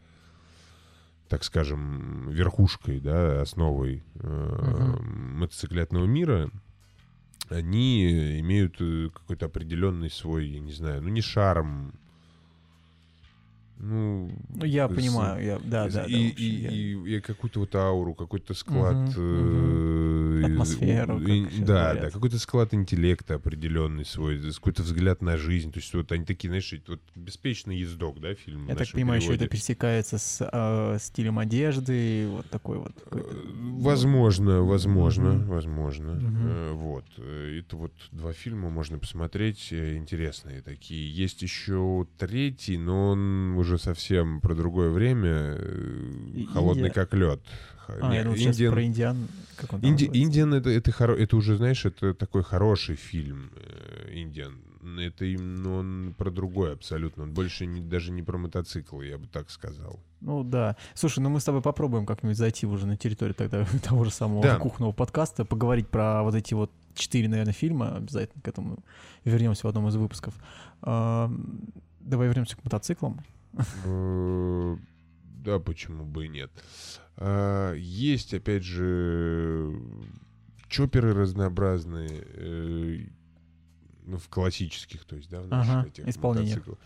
[1.27, 5.01] так скажем, верхушкой, да, основой э, uh-huh.
[5.01, 6.51] мотоциклетного мира,
[7.49, 11.93] они имеют э, какой-то определенный свой, я не знаю, ну не шарм,
[13.77, 16.05] ну, ну я с, понимаю, я, да, да, и, да.
[16.05, 19.09] И, и, и, и какую-то вот ауру, какой-то склад...
[19.09, 20.53] Угу, э, угу.
[20.53, 21.19] Атмосферу.
[21.19, 22.03] И, да, говорят.
[22.03, 25.71] да, какой-то склад интеллекта определенный свой, какой-то взгляд на жизнь.
[25.71, 29.35] То есть вот они такие, знаешь, вот беспечный ездок, да, фильм Я так понимаю, переводе.
[29.37, 32.93] еще это пересекается с э, стилем одежды, вот такой вот.
[33.11, 33.21] Э,
[33.77, 35.53] возможно, возможно, угу.
[35.53, 36.13] возможно.
[36.13, 36.47] Угу.
[36.47, 37.05] Э, вот.
[37.17, 41.13] Это вот два фильма можно посмотреть, э, интересные такие.
[41.13, 45.57] Есть еще третий, но он уже совсем про другое время.
[46.33, 46.93] И Холодный Индия.
[46.93, 47.41] как лед.
[47.87, 48.73] А, Не, я думал, Индиан...
[48.73, 49.27] про Индиан.
[49.57, 50.09] Как он Инди...
[50.11, 51.15] Индиан это, это, хоро...
[51.15, 53.51] это уже, знаешь, это такой хороший фильм.
[53.55, 54.61] Э, Индиан.
[54.99, 57.23] Это именно он про другое абсолютно.
[57.23, 59.99] Он больше не, даже не про мотоциклы, я бы так сказал.
[60.21, 60.77] Ну да.
[60.93, 64.43] Слушай, ну мы с тобой попробуем как-нибудь зайти уже на территорию тогда того же самого
[64.43, 64.57] да.
[64.57, 67.95] кухонного подкаста, поговорить про вот эти вот четыре, наверное, фильма.
[67.95, 68.79] Обязательно к этому
[69.23, 70.35] вернемся в одном из выпусков.
[70.81, 73.21] Давай вернемся к мотоциклам.
[73.85, 74.77] Э,
[75.43, 76.51] да, почему бы и нет.
[77.17, 79.73] А, есть, опять же,
[80.67, 82.99] чоперы разнообразные, э,
[84.05, 86.77] ну, в классических, то есть, да, в наших ага, этих мотоциклах.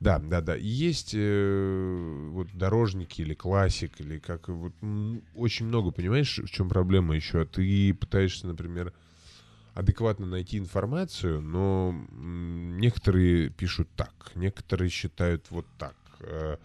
[0.00, 0.54] Да, да, да.
[0.54, 4.72] Есть э, вот дорожники или классик, или как вот
[5.34, 7.44] очень много, понимаешь, в чем проблема еще?
[7.44, 8.94] Ты пытаешься, например,
[9.74, 15.94] адекватно найти информацию, но некоторые пишут так, некоторые считают вот так.
[16.20, 16.56] Э,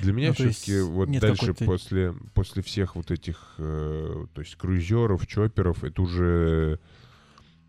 [0.00, 5.26] для меня ну, все-таки вот дальше после, после всех вот этих, э, то есть круизеров,
[5.26, 6.78] чоперов, это уже,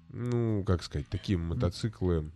[0.10, 2.32] ну, как сказать, такие мотоциклы.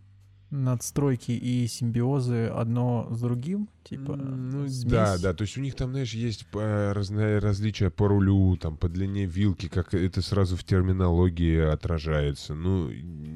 [0.49, 4.15] Надстройки и симбиозы одно с другим, типа.
[4.15, 4.83] Ну, смесь.
[4.85, 5.33] да, да.
[5.33, 9.25] То есть у них там, знаешь, есть э, разные различия по рулю, там по длине
[9.25, 12.55] вилки, как это сразу в терминологии отражается.
[12.55, 12.89] Ну,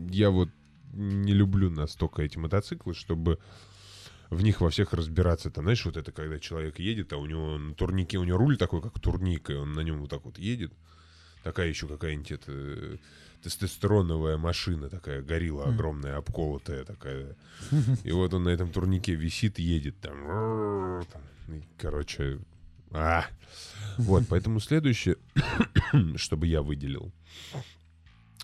[0.10, 0.50] я вот
[0.94, 3.40] не люблю настолько эти мотоциклы, чтобы
[4.32, 5.52] в них во всех разбираться.
[5.52, 8.58] Там, знаешь, вот это, когда человек едет, а у него на турнике, у него руль
[8.58, 10.74] такой, как турник, и он на нем вот так вот едет.
[11.44, 12.98] Такая еще какая-нибудь это,
[13.44, 17.36] тестостероновая машина, такая горилла огромная, обколотая такая.
[18.04, 21.02] И вот он на этом турнике висит, едет там.
[21.50, 22.40] И, короче,
[22.92, 23.26] а.
[23.98, 25.18] Вот, поэтому следующее,
[26.16, 27.12] чтобы я выделил,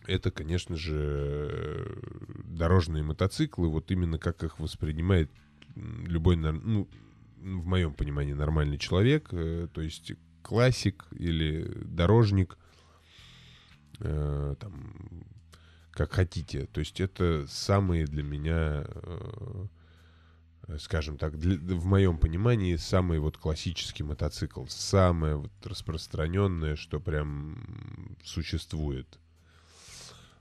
[0.05, 1.97] это, конечно же,
[2.43, 5.29] дорожные мотоциклы, вот именно как их воспринимает
[6.05, 6.87] любой, ну,
[7.37, 12.57] в моем понимании, нормальный человек, э, то есть классик или дорожник,
[13.99, 14.95] э, там,
[15.91, 16.67] как хотите.
[16.67, 19.67] То есть это самые для меня, э,
[20.79, 28.17] скажем так, для, в моем понимании, самый вот классический мотоцикл, самое вот распространенное, что прям
[28.23, 29.19] существует.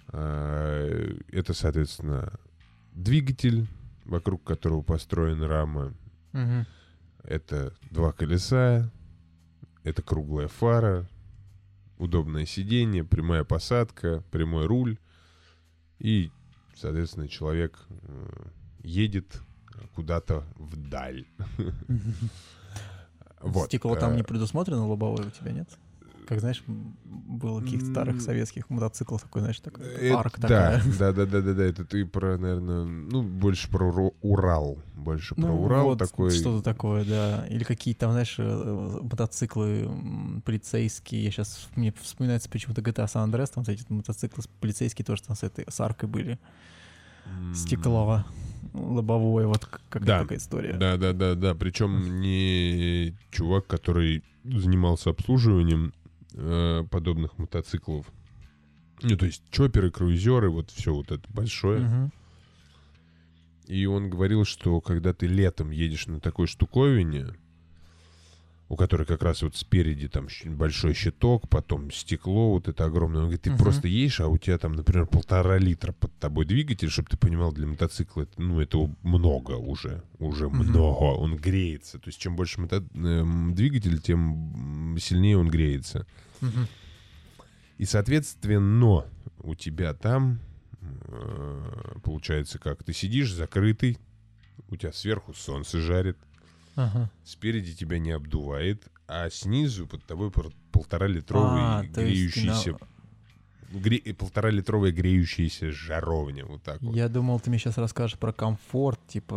[0.08, 2.38] Это, соответственно,
[2.92, 3.66] двигатель,
[4.06, 5.94] вокруг которого построена рама.
[6.32, 6.66] Угу.
[7.24, 8.90] Это два колеса,
[9.82, 11.06] это круглая фара,
[11.98, 14.98] удобное сиденье, прямая посадка, прямой руль.
[15.98, 16.30] И,
[16.74, 18.48] соответственно, человек э,
[18.82, 19.40] едет
[19.94, 21.26] куда-то вдаль.
[23.66, 25.68] Стекло там э, не предусмотрено лобовое у тебя, нет?
[26.26, 30.82] Как знаешь, было каких-то старых советских мотоциклов такой, знаешь, такой это, арк такая.
[30.98, 34.78] Да, да, да, да, да, это ты про, наверное, ну, больше про Урал.
[34.96, 36.30] Больше про ну, Урал вот такой.
[36.30, 37.46] Что-то такое, да.
[37.48, 39.88] Или какие-то там, знаешь, э, мотоциклы
[40.44, 41.24] полицейские.
[41.24, 45.44] Я сейчас, мне вспоминается почему-то GTA San Andreas, там эти мотоциклы полицейские тоже там с
[45.44, 46.38] этой, с аркой были.
[47.54, 48.24] Стекло
[48.72, 50.20] лобовое, вот какая да.
[50.20, 50.74] такая история.
[50.74, 51.54] Да, да, да, да.
[51.54, 55.92] Причем не чувак, который занимался обслуживанием
[56.36, 58.06] э, подобных мотоциклов.
[59.02, 61.84] Ну, то есть чоперы, круизеры, вот все вот это большое.
[61.86, 62.10] Угу.
[63.68, 67.26] И он говорил, что когда ты летом едешь на такой штуковине,
[68.68, 73.18] у которой как раз вот спереди там большой щиток, потом стекло вот это огромное.
[73.20, 73.58] Он говорит, ты Мгм.
[73.58, 77.52] просто едешь, а у тебя там, например, полтора литра под тобой двигатель, чтобы ты понимал,
[77.52, 80.64] для мотоцикла это, ну, это много уже, уже Мгм.
[80.68, 81.98] много, он греется.
[82.00, 86.06] То есть чем больше мото- эм, двигатель, тем сильнее он греется.
[87.78, 89.04] И, соответственно,
[89.42, 90.38] у тебя там
[90.80, 92.82] э, получается как?
[92.82, 93.98] Ты сидишь закрытый,
[94.70, 96.16] у тебя сверху солнце жарит,
[96.74, 97.10] Ага.
[97.24, 102.76] спереди тебя не обдувает, а снизу под тобой пор- полтора-литровый А, есть греющийся...
[103.70, 106.94] гре- э, Полтора-литровая греющаяся жаровня, вот так вот.
[106.96, 109.36] Я думал, ты мне сейчас расскажешь про комфорт, типа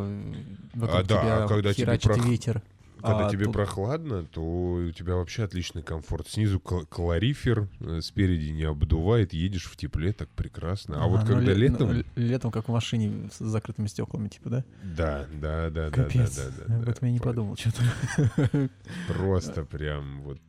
[0.74, 2.62] вокруг А, да, тебя а когда тебе прох- ветер.
[3.02, 6.28] Когда А тебе тут- прохладно, то у тебя вообще отличный комфорт.
[6.28, 11.02] Снизу кал- калорифер, э, спереди не обдувает, едешь в тепле, так прекрасно.
[11.04, 11.88] А, вот ну, когда ле- летом...
[11.90, 14.66] ну, л- летом, как в машине с закрытыми стеклами, типа, да?
[14.84, 16.36] Да, да, да, да, да, Капец.
[16.36, 16.92] да, да, Об да.
[16.92, 18.70] этом я не По- подумал что-то.
[19.08, 20.40] Просто прям вот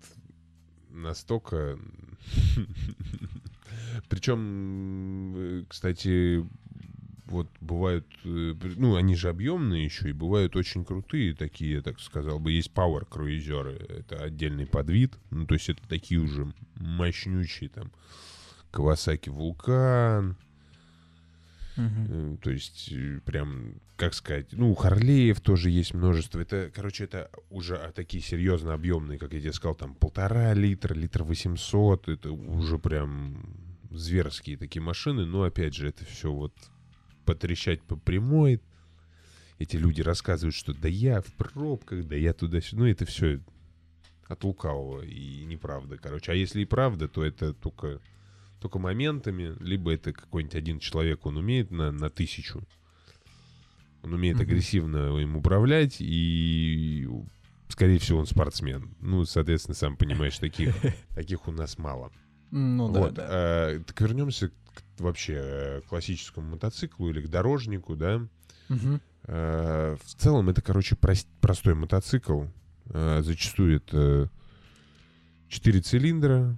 [0.91, 1.79] настолько...
[4.09, 6.45] Причем, кстати,
[7.31, 12.39] вот бывают, э, ну, они же объемные еще, и бывают очень крутые такие, так сказал
[12.39, 17.91] бы, есть power круизеры, это отдельный подвид, ну, то есть это такие уже мощнючие там
[18.71, 20.37] Кавасаки Вулкан.
[21.77, 26.41] Э, То есть, э, прям, как сказать, ну, у Харлеев тоже есть множество.
[26.41, 30.95] Это, короче, это уже а, такие серьезно объемные, как я тебе сказал, там полтора литра,
[30.95, 32.09] литр 800.
[32.09, 33.57] Это уже прям
[33.91, 35.25] зверские такие машины.
[35.25, 36.55] Но, опять же, это все вот
[37.25, 38.61] потрещать по прямой.
[39.59, 42.83] Эти люди рассказывают, что да я в пробках, да я туда-сюда.
[42.83, 43.41] Ну, это все
[44.27, 46.33] от лукавого и неправда, короче.
[46.33, 48.01] А если и правда, то это только
[48.61, 52.63] только моментами, либо это какой-нибудь один человек, он умеет на, на тысячу.
[54.03, 54.45] Он умеет Мгм.
[54.45, 57.09] агрессивно им управлять, и,
[57.69, 58.95] скорее всего, он спортсмен.
[59.01, 60.75] Ну, соответственно, сам понимаешь, таких,
[61.15, 62.13] таких у нас мало.
[62.51, 63.27] Ну да, вот, да.
[63.29, 64.53] а, так вернемся к
[64.99, 68.27] вообще э, классическому мотоциклу или к дорожнику, да.
[68.69, 69.01] Мгм.
[69.25, 72.45] Э, В целом это, короче, прос- простой мотоцикл.
[72.87, 74.31] Э, Зачастую это
[75.49, 76.57] 4 цилиндра.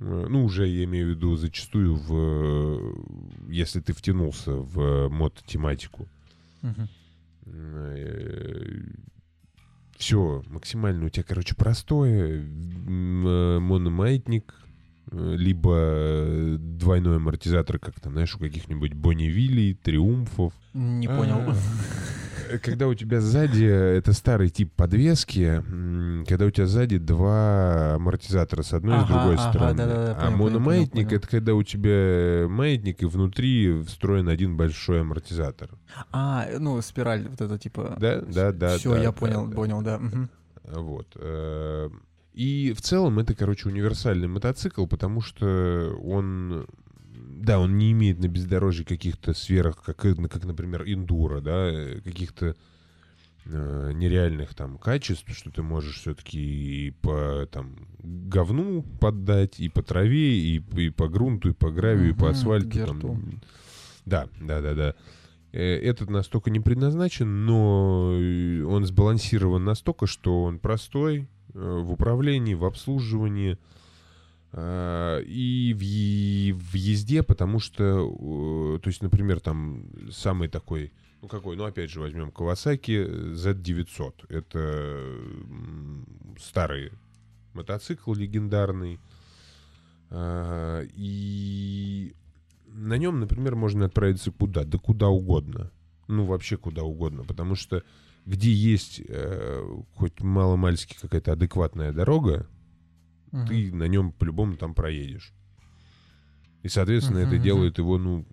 [0.00, 2.96] Ну, уже я имею в виду зачастую в...
[3.48, 6.08] Если ты втянулся в мод-тематику.
[6.62, 6.88] Мгм.
[9.96, 12.42] Все максимально у тебя, короче, простое.
[12.42, 14.54] Мономаятник,
[15.12, 20.52] либо э, двойной амортизатор, как там, знаешь, у каких-нибудь Бонневилей, Триумфов.
[20.74, 21.36] Не понял.
[21.40, 25.62] А, Когда у тебя сзади, это старый тип подвески,
[26.26, 29.82] когда у тебя сзади два амортизатора с одной и с другой ага, стороны.
[29.82, 31.16] а понял, мономаятник понял.
[31.18, 35.70] это когда у тебя маятник и внутри встроен один большой амортизатор.
[36.10, 37.96] А, ну, спираль вот это типа...
[37.98, 38.76] Да, да, да.
[38.76, 39.56] Все, да, я да, понял, да.
[39.56, 40.00] понял, да.
[40.64, 41.16] Вот.
[42.32, 46.66] И в целом это, короче, универсальный мотоцикл, потому что он...
[47.14, 52.00] Да, он не имеет на бездорожье каких-то сверх, как, э, как например, индура, да, э,
[52.00, 52.54] каких-то
[53.44, 59.82] э, нереальных там качеств, что ты можешь все-таки и по там говну поддать, и по
[59.82, 62.68] траве, и, и по грунту, и по гравию, и по асфальту.
[62.68, 63.00] герту.
[63.00, 63.42] там.
[64.06, 64.94] Да, да, да, да.
[65.52, 68.12] Э, Этот настолько не предназначен, но
[68.68, 73.58] он сбалансирован настолько, что он простой в управлении, в обслуживании
[74.52, 80.92] а, и в, в езде, потому что, э, то есть, например, там самый такой,
[81.22, 84.26] ну какой, ну опять же возьмем Kawasaki Z900.
[84.28, 85.16] Это
[86.38, 86.90] старый
[87.54, 88.98] мотоцикл легендарный.
[90.94, 92.12] И
[92.74, 94.64] на нем, например, можно отправиться куда?
[94.64, 95.70] Да куда угодно.
[96.08, 97.24] Ну, вообще куда угодно.
[97.24, 97.82] Потому что
[98.24, 99.64] где есть э,
[99.94, 102.46] хоть мало-мальски какая-то адекватная дорога,
[103.32, 103.46] Мгм.
[103.46, 105.32] ты на нем по-любому там проедешь.
[106.62, 107.44] И, соответственно, Мгм, это мгм.
[107.44, 108.26] делает его, ну,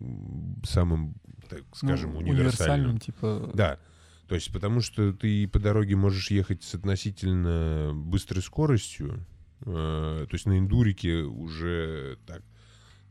[0.63, 1.15] самым,
[1.49, 2.99] так скажем, Ну, универсальным.
[2.99, 3.49] типа...
[3.53, 3.79] Да.
[4.27, 9.25] То есть, потому что ты по дороге можешь ехать с относительно быстрой скоростью.
[9.65, 12.43] э, то есть на индурике уже так,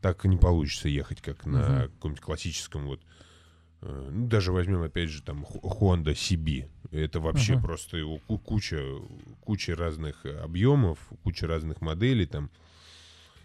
[0.01, 1.91] так не получится ехать, как на Мгм.
[1.91, 3.01] каком-нибудь классическом вот.
[3.01, 3.03] э,
[3.81, 6.69] ну, даже возьмем, опять же, там Honda CB.
[6.91, 7.61] Это вообще Ага.
[7.61, 8.83] просто его ку- куча,
[9.41, 12.25] куча разных объемов, куча разных моделей.
[12.25, 12.49] Там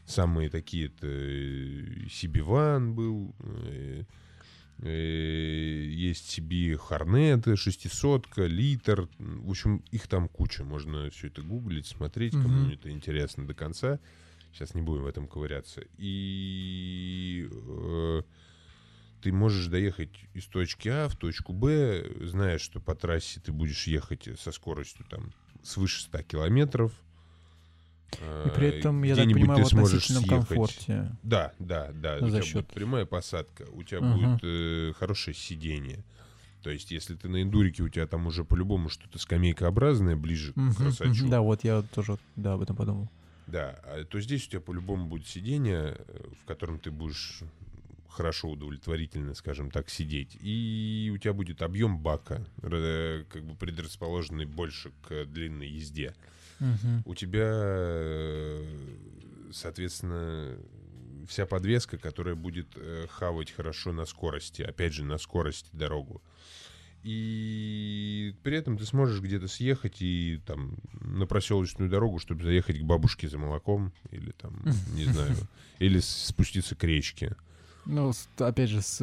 [0.07, 4.05] самые такие-то э, CB One был, э,
[4.82, 9.09] э, есть CB Hornet, 600 литр.
[9.18, 10.64] В общем, их там куча.
[10.64, 12.70] Можно все это гуглить, смотреть, кому Мгм.
[12.72, 14.01] это интересно до конца.
[14.53, 15.82] Сейчас не будем в этом ковыряться.
[15.99, 18.22] И э,
[19.25, 23.87] ты можешь доехать из точки А в точку Б, зная, что по трассе ты будешь
[23.87, 26.93] ехать со скоростью там свыше 100 километров.
[28.12, 30.49] И при э, этом, я так понимаю, ты в сможешь относительном съехать.
[30.49, 31.16] комфорте.
[31.22, 32.18] Да, да, да.
[32.18, 34.14] За у тебя счет- будет прямая посадка, у тебя Ага.
[34.14, 36.05] будет э, хорошее сидение.
[36.62, 40.57] То есть, если ты на эндурике, у тебя там уже по-любому что-то скамейкообразное ближе к
[40.57, 41.22] Мгм, красачу.
[41.22, 41.31] мгм.
[41.31, 43.09] Да, вот я тоже да, об этом подумал.
[43.47, 47.41] Да, а то здесь у тебя по-любому будет сиденье, э, в котором ты будешь
[48.15, 50.37] хорошо, удовлетворительно, скажем так, сидеть.
[50.41, 56.15] И у тебя будет объем бака, как бы предрасположенный больше к длинной езде.
[56.61, 57.03] Мгм.
[57.05, 58.65] У тебя, э,
[59.53, 60.57] соответственно,
[61.29, 66.23] вся подвеска, которая будет э, хавать хорошо на скорости, опять же, на скорости дорогу.
[67.03, 72.83] И при этом ты сможешь где-то съехать и там на проселочную дорогу, чтобы заехать к
[72.83, 74.62] бабушке за молоком или там,
[74.95, 75.37] не знаю,
[75.81, 77.37] или спуститься к речке.
[77.87, 79.01] Ну, опять же, с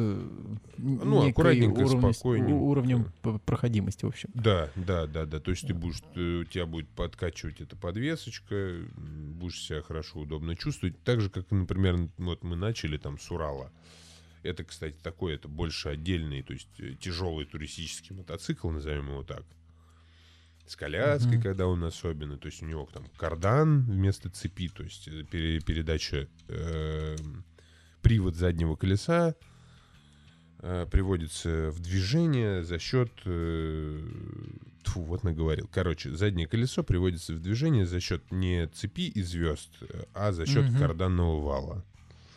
[0.78, 2.52] Ну, аккуратненько, уровнем- спокойненько.
[2.52, 3.12] уровнем
[3.46, 4.30] проходимости, в общем.
[4.34, 5.38] Да, да, да, да.
[5.40, 10.56] То есть ты будешь, э, у тебя будет подкачивать эта подвесочка, будешь себя хорошо, удобно
[10.56, 11.00] чувствовать.
[11.04, 13.70] Так же, как, например, вот мы начали там с Урала.
[14.42, 19.44] Это, кстати, такой, это больше отдельный, то есть э, тяжелый туристический мотоцикл, назовем его так.
[20.66, 21.42] С коляской, Мгм.
[21.42, 22.36] когда он особенно.
[22.38, 27.16] То есть у него там кардан вместо цепи, то есть э, пере- передача, э,
[28.02, 29.34] привод заднего колеса,
[30.58, 33.10] э, приводится в движение за счет...
[33.24, 34.00] э,
[34.84, 35.68] тьфу, вот наговорил.
[35.72, 39.70] Короче, заднее колесо приводится в движение за счет не цепи и звезд,
[40.12, 40.78] а за счет Мгм.
[40.78, 41.84] карданного вала.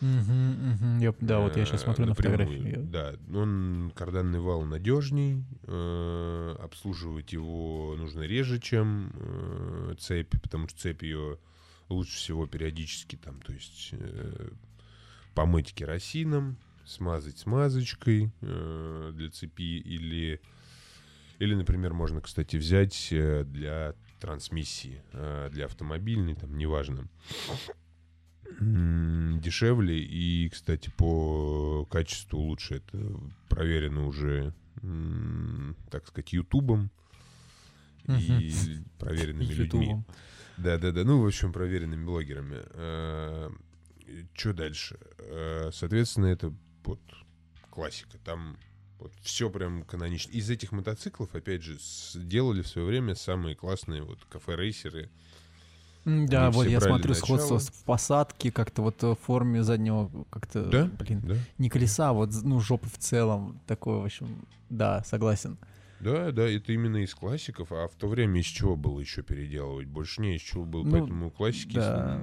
[0.01, 0.99] Мгм, мгм.
[0.99, 2.37] Я- Да, вот я сейчас Э, смотрю на напрямую.
[2.47, 2.79] фотографии.
[2.91, 10.79] Да, он карданный вал надежней, э, обслуживать его нужно реже, чем э, цепь, потому что
[10.79, 11.39] цепь ее
[11.89, 14.49] лучше всего периодически там, то есть э,
[15.35, 20.41] помыть керосином, смазать смазочкой э, для цепи или
[21.37, 27.09] или, например, можно, кстати, взять э, для трансмиссии, э, для автомобильной, там, неважно.
[28.61, 32.75] Дешевле и, кстати, по качеству лучше.
[32.75, 33.19] Это
[33.49, 34.53] проверено уже,
[35.89, 36.89] так сказать, Ютубом
[38.07, 38.53] и
[38.97, 39.87] проверенными людьми.
[39.87, 40.05] Ютубом.
[40.55, 43.51] Да-да-да, ну, в общем, проверенными блогерами.
[44.33, 44.97] Что дальше?
[45.19, 46.53] Э, Соответственно, это
[46.83, 46.99] вот
[47.69, 48.17] классика.
[48.23, 48.57] Там
[48.99, 50.31] вот все прям канонично.
[50.31, 55.09] Из этих мотоциклов, опять же, сделали в свое время самые классные вот кафе-рейсеры.
[56.05, 57.59] Да, Они вот я смотрю сходство начало.
[57.59, 60.85] с- в посадке, как-то вот э, в форме заднего, как-то, Да?
[60.99, 61.35] блин, Да?
[61.57, 65.57] не колеса, а вот, ну, жопы в целом, такое, в общем, да, согласен.
[65.99, 67.71] Да, да, это именно из классиков.
[67.71, 69.87] А в то время из чего было еще переделывать?
[69.87, 70.83] Больше не из чего было.
[70.83, 72.21] Ну, Поэтому классики с- да.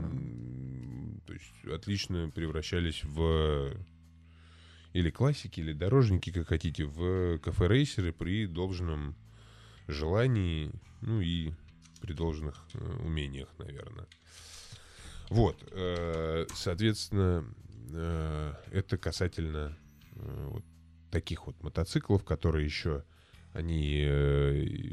[1.70, 3.74] Отлично превращались в
[4.92, 9.16] или классики, или дорожники, как хотите, в кафе-рейсеры при должном
[9.88, 11.52] желании, ну и
[12.00, 14.06] при должных э, умениях, наверное.
[15.30, 17.46] Вот, э, соответственно,
[17.92, 19.76] э, это касательно
[20.14, 20.64] вот
[21.10, 23.04] таких вот мотоциклов, которые еще
[23.54, 24.06] они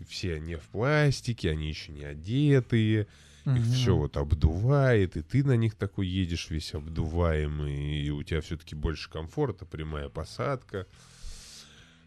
[0.08, 3.08] все не в пластике, они еще не одетые,
[3.46, 3.64] их Мгм.
[3.64, 8.76] все вот обдувает, и ты на них такой едешь весь обдуваемый, и у тебя все-таки
[8.76, 10.86] больше комфорта, прямая посадка.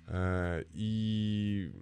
[0.07, 1.73] А, И,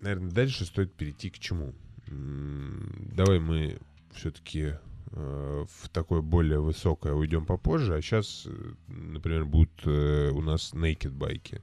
[0.00, 1.74] наверное, дальше стоит перейти к чему.
[2.06, 3.78] Давай мы
[4.14, 4.74] все-таки
[5.14, 8.46] в такое более высокое уйдем попозже, а сейчас,
[8.88, 11.60] например, будут э, у нас naked байки.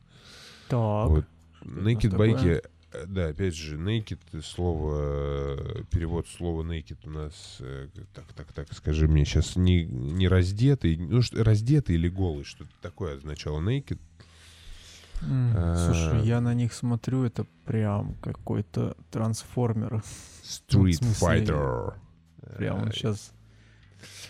[0.67, 1.25] Так, Вот
[1.63, 2.61] Naked байки, э,
[3.07, 8.73] да, опять же, naked слово, э, перевод слова naked у нас, э, так, так, так,
[8.73, 13.99] скажи мне сейчас, не, не раздетый, ну, что, раздетый или голый, что-то такое означало naked.
[15.21, 20.03] М, а, Слушай, я на них смотрю, это прям какой-то трансформер.
[20.43, 21.93] Street смысле, Fighter.
[22.57, 23.33] Прям он Э, сейчас...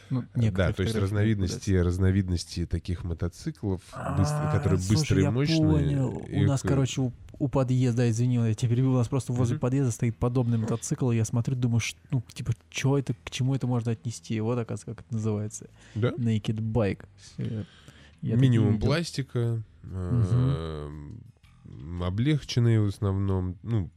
[0.09, 3.81] Ну, Да, то есть разновидности, разновидности таких мотоциклов,
[4.17, 5.59] быстро- А, которые слушай, быстрые и я мощные.
[5.59, 6.27] понял.
[6.31, 9.57] У нас, э, короче, у, у подъезда, извини, я тебя перебил, у нас просто возле
[9.59, 13.53] подъезда стоит подобный мотоцикл, и я смотрю, думаю, ш- ну, типа, что это, к чему
[13.55, 14.39] это можно отнести?
[14.41, 15.69] Вот, оказывается, как это называется.
[15.95, 16.09] Да?
[16.11, 17.05] Naked Bike.
[18.21, 21.21] Я Минимум пластика, м,
[22.03, 23.89] облегченные в основном, ну,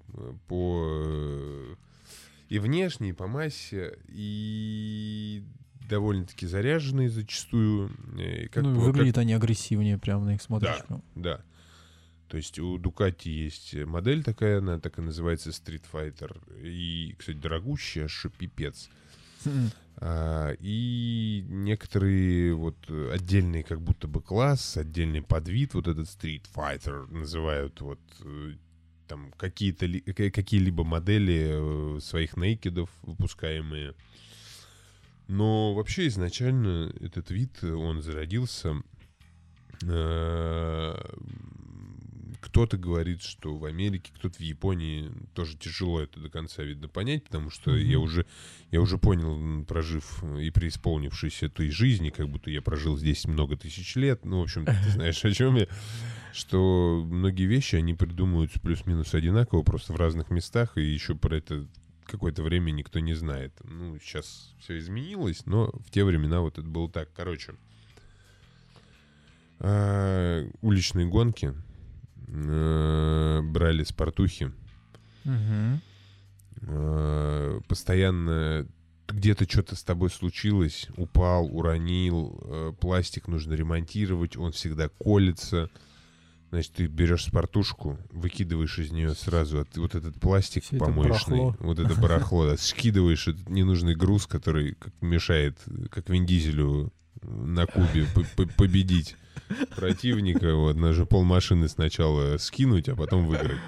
[0.48, 1.74] по э,
[2.50, 5.42] и внешне, и по массе, и
[5.88, 7.90] довольно-таки заряженные зачастую.
[8.18, 10.76] э, как ну, по- выглядят они агрессивнее, прям на их смотришь.
[10.78, 10.84] Да.
[10.96, 11.40] как- да.
[12.28, 16.34] То есть у Ducati есть модель такая, она так и называется Street Fighter.
[16.64, 18.88] И, кстати, дорогущая, аж пипец.
[19.44, 19.68] Хм.
[19.96, 26.44] А, и некоторые вот э, отдельные как будто бы класс, отдельный подвид, вот этот Street
[26.54, 28.52] Fighter называют вот э,
[29.08, 33.94] там какие-то ли- э, какие-либо модели э, своих нейкедов выпускаемые.
[35.32, 38.74] Но вообще изначально этот вид, он зародился
[39.82, 40.94] э,
[42.42, 47.24] кто-то говорит, что в Америке, кто-то в Японии тоже тяжело это до конца, видно, понять,
[47.24, 47.80] потому что Мгм.
[47.80, 48.26] я уже
[48.70, 53.96] я уже понял, прожив и преисполнившись этой жизни, как будто я прожил здесь много тысяч
[53.96, 55.66] лет, ну, в общем, ты знаешь, о чем я,
[56.34, 61.66] что многие вещи, они придумываются плюс-минус одинаково, просто в разных местах, и еще про это
[62.12, 63.52] какое-то время никто не знает.
[63.64, 67.08] Ну, сейчас все изменилось, но в те времена вот это было так.
[67.14, 67.54] Короче,
[69.58, 71.54] а, уличные гонки
[72.28, 74.52] э, брали спортухи,
[75.24, 75.78] э,
[77.66, 78.68] постоянно
[79.08, 85.70] где-то что-то с тобой случилось, упал, уронил, пластик нужно ремонтировать, он всегда колется.
[86.53, 91.57] Значит, ты берешь спортушку, выкидываешь из нее сразу от- вот этот пластик это помоечный, барахло.
[91.61, 95.57] вот это барахло, да, скидываешь этот ненужный груз, который как мешает,
[95.90, 96.92] как Вин Дизелю
[97.22, 99.16] на Кубе по- по- победить
[99.76, 100.55] противника.
[100.55, 103.59] Вот, нужно полмашины сначала скинуть, а потом выиграть.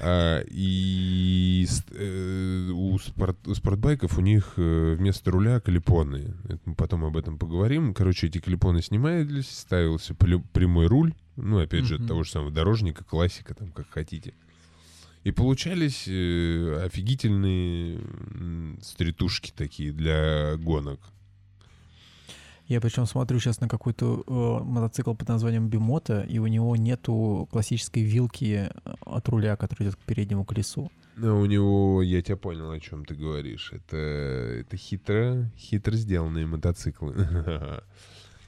[0.00, 6.34] А, и э, у, спорт- у спортбайков у них э, вместо руля калипоны.
[6.44, 7.94] Это мы потом об этом поговорим.
[7.94, 11.14] Короче, эти калипоны снимались, ставился прямой руль.
[11.36, 14.34] Ну, опять же, от того же самого дорожника, классика, там, как хотите.
[15.24, 18.00] И получались э, офигительные
[18.82, 21.00] стритушки такие для гонок.
[22.72, 27.46] Я причем смотрю сейчас на какой-то э, мотоцикл под названием Бимота, и у него нету
[27.52, 30.90] классической вилки э, от руля, которая идет к переднему колесу.
[31.16, 33.74] Но у него, я тебя понял, о чем ты говоришь.
[33.74, 37.14] Это, это хитро, хитро сделанные мотоциклы.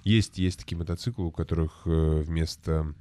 [0.04, 2.94] Есть, есть такие мотоциклы, у которых э, вместо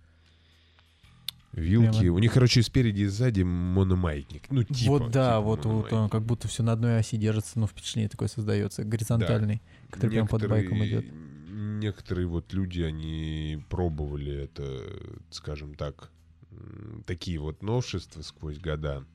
[1.53, 1.99] вилки...
[1.99, 4.43] Прямо- У них, короче, спереди и сзади мономаятник.
[4.49, 4.91] Ну, типа.
[4.91, 8.09] вот да, типа вот, вот он как будто все на одной оси держится, но впечатление
[8.09, 11.05] такое создается, горизонтальный, который прям под байком идет.
[11.49, 14.81] Некоторые вот люди, они пробовали это,
[15.29, 16.09] скажем так,
[17.05, 19.05] такие вот новшества сквозь года.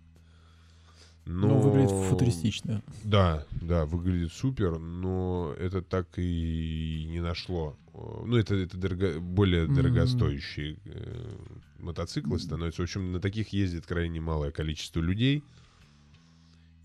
[1.25, 1.49] Но...
[1.49, 2.83] Ну, выглядит футуристично.
[3.05, 7.77] Да, да, выглядит супер, но это так и не нашло.
[7.93, 11.37] Ну, это, это дорого- более дорогостоящие э,
[11.79, 12.83] мотоциклы становятся.
[12.83, 15.43] В общем, на таких ездит крайне малое количество людей.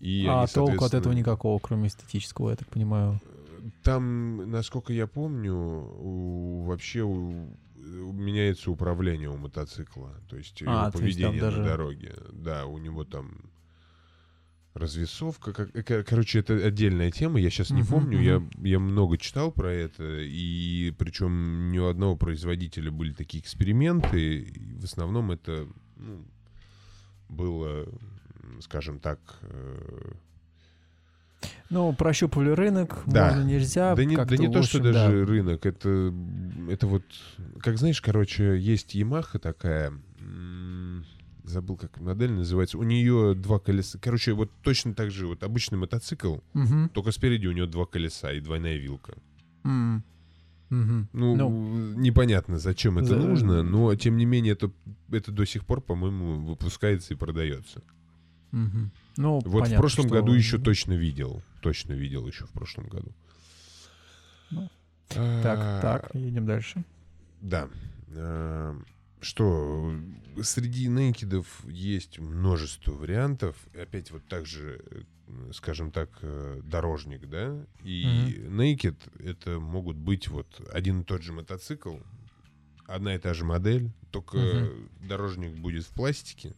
[0.00, 3.20] И а они, толку от этого никакого, кроме эстетического, я так понимаю.
[3.82, 7.48] Там, насколько я помню, у- вообще у-
[8.12, 10.10] меняется управление у мотоцикла.
[10.28, 12.14] То есть его А, есть там поведение даже- на дороге.
[12.32, 13.38] Да, у него там
[14.74, 15.52] развесовка.
[15.52, 17.40] Как, э, кор- короче, это отдельная тема.
[17.40, 18.20] Я сейчас не Мгм, помню.
[18.20, 18.50] Я, мгм.
[18.64, 20.20] я много читал про это.
[20.20, 24.38] И причем ни у одного производителя были такие эксперименты.
[24.40, 25.66] И в основном это
[25.96, 26.24] ну,
[27.28, 27.86] было,
[28.60, 30.12] скажем так, э,
[31.70, 33.28] Ну, прощупывали рынок, Да.
[33.28, 33.94] можно, нельзя.
[33.94, 34.92] Да не, да не то, что общем, да.
[34.92, 36.12] даже рынок, это,
[36.68, 37.02] это вот,
[37.60, 39.92] как знаешь, короче, есть Ямаха такая,
[41.44, 45.78] забыл, как модель называется, у нее два колеса, короче, вот точно так же, вот обычный
[45.78, 46.88] мотоцикл, Мгм.
[46.88, 49.14] только спереди у него два колеса и двойная вилка.
[49.62, 50.02] Мгм.
[51.12, 51.48] Ну, Ну.
[52.00, 54.70] непонятно, зачем это За- нужно, но, тем не менее, это,
[55.10, 57.82] это до сих пор, по-моему, выпускается и продается.
[58.50, 58.90] Мгм.
[59.16, 62.88] Ну, Вот в понятно, прошлом что- году еще точно видел, точно видел еще в прошлом
[62.88, 63.12] году.
[64.50, 64.68] Ну,
[65.16, 66.82] А, Так, так, едем дальше.
[67.40, 67.68] Да.
[68.08, 68.74] Э,
[69.24, 69.90] Что,
[70.42, 73.56] среди нейкидов есть множество вариантов.
[73.74, 77.66] Опять вот так же, э, скажем так, э, дорожник, да?
[77.82, 81.96] И нейкид это могут быть вот один и тот же мотоцикл,
[82.86, 84.90] одна и та же модель, только Мгм.
[85.08, 86.54] дорожник будет в пластике,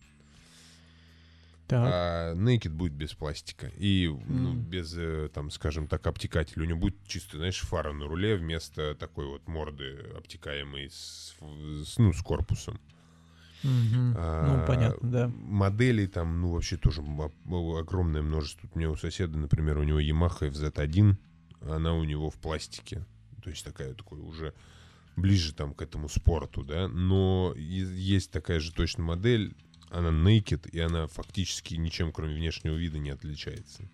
[1.67, 1.91] Так.
[1.93, 3.67] а Naked будет без пластика.
[3.77, 6.63] И ну, без, э, там, скажем так, обтекателя.
[6.63, 11.35] У него будет чисто, знаешь, фара на руле вместо такой вот морды обтекаемой с,
[11.85, 12.79] с, ну, с корпусом.
[13.63, 14.15] Мгм.
[14.17, 15.29] А, Ну, понятно, да.
[15.29, 18.69] Моделей там, ну, вообще тоже огромное множество.
[18.73, 21.17] У меня у соседа, например, у него Yamaha FZ1,
[21.63, 23.05] она у него в пластике.
[23.43, 24.55] То есть такая, такой уже
[25.17, 26.89] ближе там к этому спорту, да.
[26.89, 29.57] Но есть такая же точно модель,
[29.97, 33.89] она naked, и она фактически ничем, кроме внешнего вида, не отличается.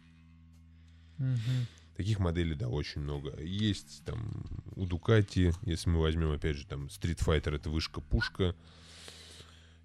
[1.19, 1.67] Мгм.
[1.97, 3.41] Таких моделей, да, очень много.
[3.41, 4.45] Есть там
[4.75, 8.57] у Ducati, если мы возьмем, опять же, там Street Fighter, это вышка-пушка.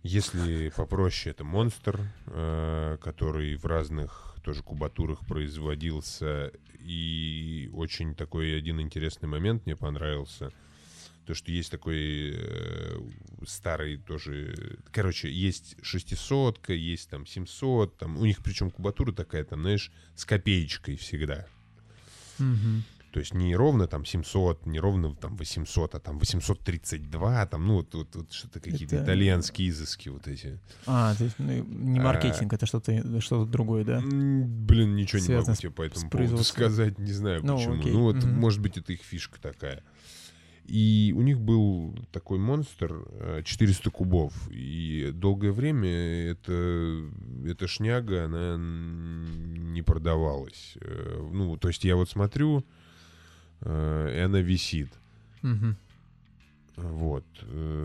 [0.04, 6.52] Если попроще, это Monster, э, который в разных тоже кубатурах производился.
[6.80, 10.52] И очень такой один интересный момент мне понравился.
[11.28, 13.00] То, что есть такой э,
[13.46, 14.80] старый тоже...
[14.94, 20.24] Короче, есть шестисотка, есть там 700, там, у них причем кубатура такая, там, знаешь, с
[20.24, 21.46] копеечкой всегда.
[22.40, 22.86] Мгм.
[23.12, 27.76] То есть не ровно там 700, не ровно там 800, а там 832, там, ну,
[27.78, 30.60] вот, вот, вот что-то какие-то Это- итальянские изыски вот эти.
[30.86, 32.04] А, то есть ну, не А.
[32.04, 34.00] маркетинг, это что-то что другое, да?
[34.02, 37.80] Блин, ничего не могу Связано тебе по этому поводу сказать, не знаю Ну, почему.
[37.80, 38.34] окей, Ну, вот, мгм.
[38.34, 39.84] может быть, это их фишка такая.
[40.68, 44.34] И у них был такой монстр э, 400 кубов.
[44.52, 45.90] И долгое время
[46.32, 47.10] это,
[47.46, 50.78] эта шняга, она не продавалась.
[50.82, 52.66] Э, Ну, то есть я вот смотрю,
[53.62, 54.90] э, и она висит.
[55.42, 55.78] Мгм.
[56.76, 57.26] Вот.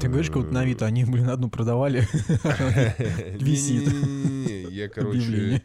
[0.00, 2.00] Ты говоришь, как будто на Авито они, блин, одну продавали.
[3.40, 3.86] Висит.
[3.92, 5.62] Не-не-не, Я, короче.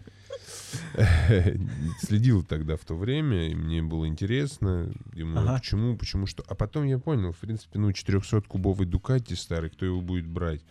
[2.02, 4.92] следил тогда в то время, и мне было интересно.
[5.14, 5.58] Думаю, Ага.
[5.60, 6.44] почему, почему, что.
[6.48, 10.62] А потом я понял, в принципе, ну, 400-кубовый Дукати старый, кто его будет брать?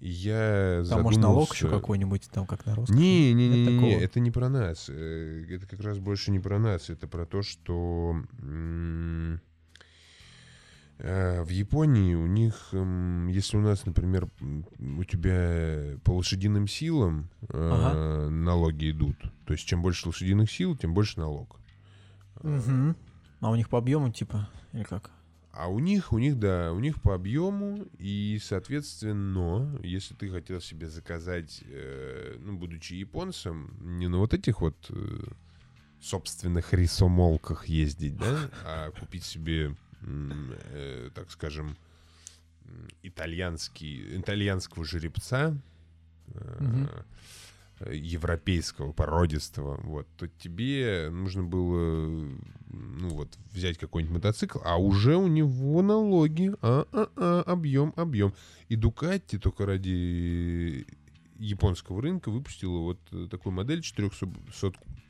[0.00, 2.96] И я Там, может, налог еще какой-нибудь, там, как на русском.
[2.96, 4.86] Не, не, не, не, не, это не про нас.
[4.90, 6.90] Э, Это как раз больше не про нас.
[6.90, 8.14] Это про то, что
[10.98, 14.28] в Японии у них, м, если у нас, например,
[14.78, 20.94] у тебя по лошадиным силам э, налоги идут, то есть чем больше лошадиных сил, тем
[20.94, 21.58] больше налог.
[22.42, 22.96] Мгм.
[23.40, 25.10] А у них по объему, типа, или как?
[25.52, 30.60] А у них, у них, да, у них по объему, и, соответственно, если ты хотел
[30.60, 35.18] себе заказать, э, ну, будучи японцем, не на вот этих вот э,
[36.00, 39.74] собственных рисомолках ездить, да, а купить себе,
[40.06, 41.76] э, так скажем,
[43.02, 45.56] итальянский, итальянского жеребца,
[46.28, 46.86] э,
[47.92, 52.08] европейского, породистого, вот, то тебе нужно было,
[52.70, 58.32] ну вот, взять какой-нибудь мотоцикл, а уже у него налоги, а, а, а, объем, объем.
[58.68, 60.86] И Дукатти только ради
[61.38, 64.26] японского рынка выпустила вот э, такую модель 400,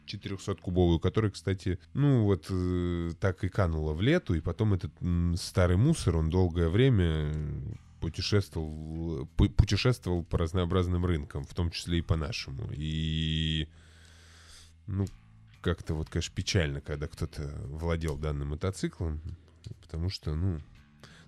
[0.07, 5.35] 400-кубовую, которая, кстати, ну вот э, так и канула в лету, и потом этот м,
[5.37, 7.33] старый мусор, он долгое время
[8.01, 12.69] путешествовал, пу- путешествовал по разнообразным рынкам, в том числе и по нашему.
[12.73, 13.69] И,
[14.87, 15.07] ну,
[15.61, 19.21] как-то вот, конечно, печально, когда кто-то владел данным мотоциклом,
[19.83, 20.61] потому что, ну,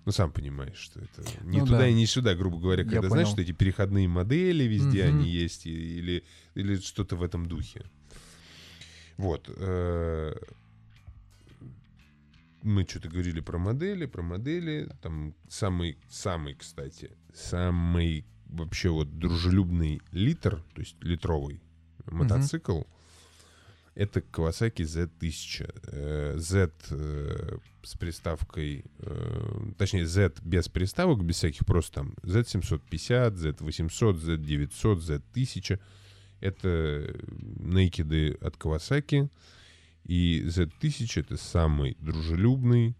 [0.05, 1.87] ну, сам понимаешь, что это не Ну туда да.
[1.87, 3.33] и не сюда, грубо говоря, Я когда, знаешь, понял.
[3.35, 5.17] что эти переходные модели везде Мгм.
[5.19, 6.23] они есть, и- или,
[6.55, 7.83] или что-то в этом духе.
[9.19, 9.49] Вот.
[9.53, 10.33] э,
[12.63, 14.89] Мы что-то говорили про модели, про модели.
[15.01, 21.61] Там самый, самый, кстати, самый вообще вот дружелюбный литр, то есть литровый
[22.05, 22.83] мотоцикл,
[23.93, 25.81] это Kawasaki Z1000.
[25.87, 33.33] Э, Z э, с приставкой, э, точнее Z без приставок, без всяких, просто там Z750,
[33.33, 35.79] Z800, Z900, Z1000.
[36.41, 37.15] Это
[37.59, 39.29] накеды от Kawasaki.
[40.05, 42.95] И Z1000 это самый дружелюбный,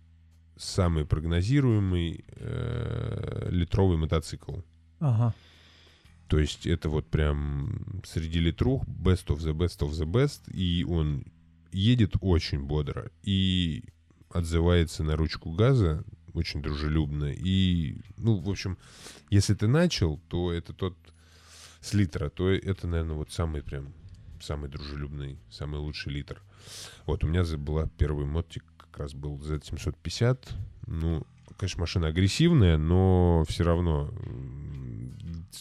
[0.57, 4.59] самый прогнозируемый э, литровый мотоцикл.
[4.99, 5.33] Ага.
[6.27, 10.41] То есть это вот прям среди литрух best of the best of the best.
[10.53, 11.25] И он
[11.71, 13.09] едет очень бодро.
[13.23, 13.83] И
[14.29, 17.31] отзывается на ручку газа очень дружелюбно.
[17.31, 18.77] И, ну, в общем,
[19.29, 20.95] если ты начал, то это тот
[21.81, 23.93] с литра, то это, наверное, вот самый прям
[24.41, 26.41] самый дружелюбный, самый лучший литр.
[27.05, 30.49] Вот у меня была первый мотик, как раз был Z750.
[30.87, 31.25] Ну,
[31.57, 34.11] конечно, машина агрессивная, но все равно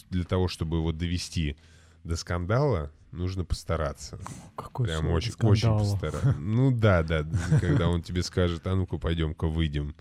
[0.09, 1.57] для того, чтобы его довести
[2.03, 4.19] до скандала, нужно постараться.
[4.55, 5.79] Какой Прям очень, очень скандал.
[5.79, 6.35] постараться.
[6.39, 7.25] Ну да, да,
[7.59, 9.95] когда он тебе скажет, а ну-ка пойдем-ка выйдем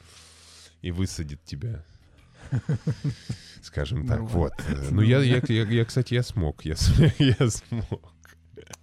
[0.82, 1.84] и высадит тебя.
[3.62, 4.52] Скажем так, Ну, вот.
[4.90, 6.64] Ну, я, я, я, кстати, я смог.
[6.64, 6.74] Я,
[7.18, 8.12] я смог.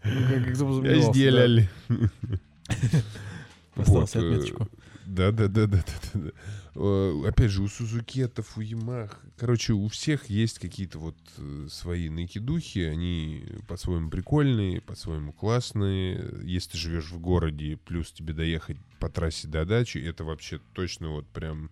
[0.03, 1.69] Ну, Я сделали.
[3.83, 4.67] себе э, отметочку.
[5.05, 5.83] Да, да, да, да,
[6.13, 6.31] да, да.
[6.75, 12.09] Э, Опять же, у Сузукетов, у Ямах, короче, у всех есть какие-то вот э, свои
[12.09, 16.25] накидухи, они по-своему прикольные, по-своему классные.
[16.43, 21.09] Если ты живешь в городе, плюс тебе доехать по трассе до дачи, это вообще точно
[21.09, 21.69] вот прям,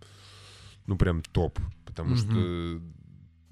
[0.86, 2.82] ну прям топ, потому что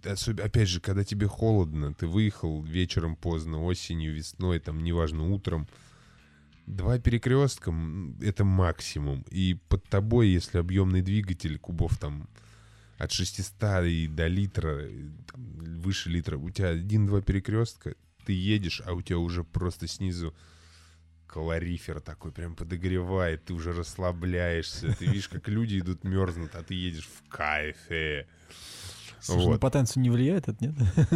[0.03, 5.67] особ- опять же, когда тебе холодно, ты выехал вечером поздно, осенью, весной, там, неважно, утром,
[6.67, 7.73] Два перекрестка
[8.21, 9.25] это максимум.
[9.29, 12.29] И под тобой, если объемный двигатель кубов там
[12.97, 15.43] от 600 и до литра, и там,
[15.81, 17.95] выше литра, у тебя один-два перекрестка,
[18.25, 20.33] ты едешь, а у тебя уже просто снизу
[21.31, 26.73] калорифер такой прям подогревает, ты уже расслабляешься, ты видишь, как люди идут мерзнут, а ты
[26.73, 28.27] едешь в кайфе.
[29.19, 29.51] Слушай, Вот.
[29.53, 30.75] на потенцию не влияет это, нет?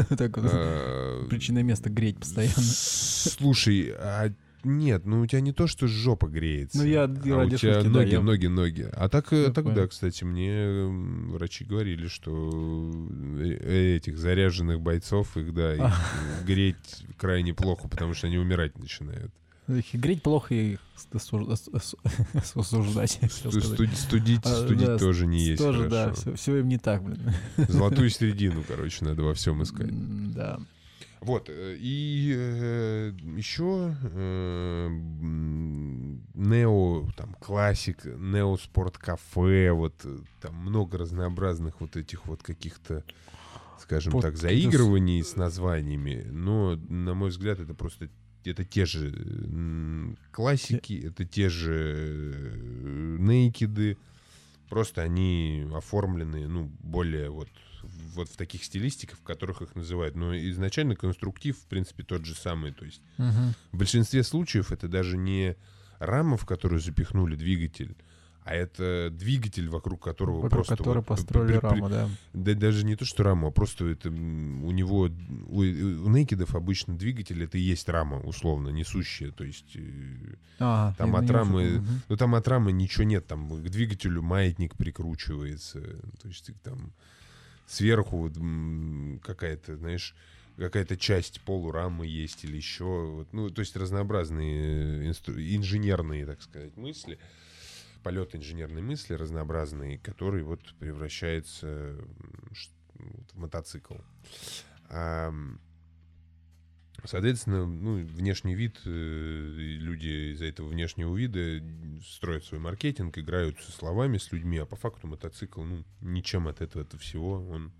[0.17, 2.53] Так Э, причина места греть постоянно.
[2.55, 4.31] Слушай, а
[4.63, 6.77] нет, ну у тебя не то, что жопа греется.
[6.79, 8.89] Ну, я а ради у тебя шутки, да, ноги, я- ноги, ноги.
[8.93, 9.75] А так, э, Я так понял.
[9.75, 10.85] да, кстати, мне
[11.33, 12.91] врачи говорили, что
[13.39, 15.81] э, этих заряженных бойцов их, да, их
[16.45, 19.31] греть крайне плохо, потому что они умирать начинают.
[19.67, 20.77] Греть плохо и
[21.13, 23.19] осуждать.
[23.31, 26.35] Студить, А, студить да, тоже не есть Тоже, да, хорошо.
[26.35, 27.31] все, им не так, блин.
[27.67, 29.89] Золотую середину, короче, надо во всем искать.
[30.33, 30.59] Да.
[31.21, 34.89] Вот, э, и э, еще э,
[36.35, 43.03] Нео, там, классик, Нео Спорт Кафе, вот, э, там много разнообразных вот этих вот каких-то,
[43.79, 48.09] скажем Вот так, заигрываний с названиями, но, на мой взгляд, это просто,
[48.47, 53.97] это те же классики, это те же э, нейкиды,
[54.69, 57.49] просто они оформлены, ну, более вот
[58.15, 60.15] вот в таких стилистиках, в которых их называют.
[60.15, 62.72] Но изначально конструктив, в принципе, тот же самый.
[62.72, 63.53] То есть Мгм.
[63.72, 65.55] в большинстве случаев это даже не
[65.99, 67.95] рама, в которую запихнули двигатель,
[68.45, 70.77] а это двигатель, вокруг которого Вокруг просто...
[70.77, 72.09] которой вот построили при- при- раму, да.
[72.34, 75.09] Да даже не то, что раму, а просто это у него...
[75.47, 79.31] У, у Нейкидов обычно двигатель это и есть рама, условно, несущая.
[79.31, 79.76] То есть...
[79.76, 82.01] э, Ага, Там от рамы- мгм.
[82.07, 85.81] ну, там от рамы ничего нет, там к двигателю маятник прикручивается.
[86.22, 86.93] То есть там
[87.65, 90.13] сверху вот, какая-то, знаешь,
[90.57, 92.84] какая-то часть полурамы есть или еще.
[92.85, 97.17] Вот, ну, то есть разнообразные инстру- инженерные, так сказать, мысли.
[98.06, 101.02] Полет инженерной мысли разнообразные, которые вот вот в
[103.34, 103.95] мотоцикл.
[107.03, 111.64] Соответственно, ну, внешний вид, э, люди из-за этого внешнего вида
[112.07, 116.61] строят свой маркетинг, играют со словами, с людьми, а по факту мотоцикл, ну, ничем от
[116.61, 117.73] этого -то всего он,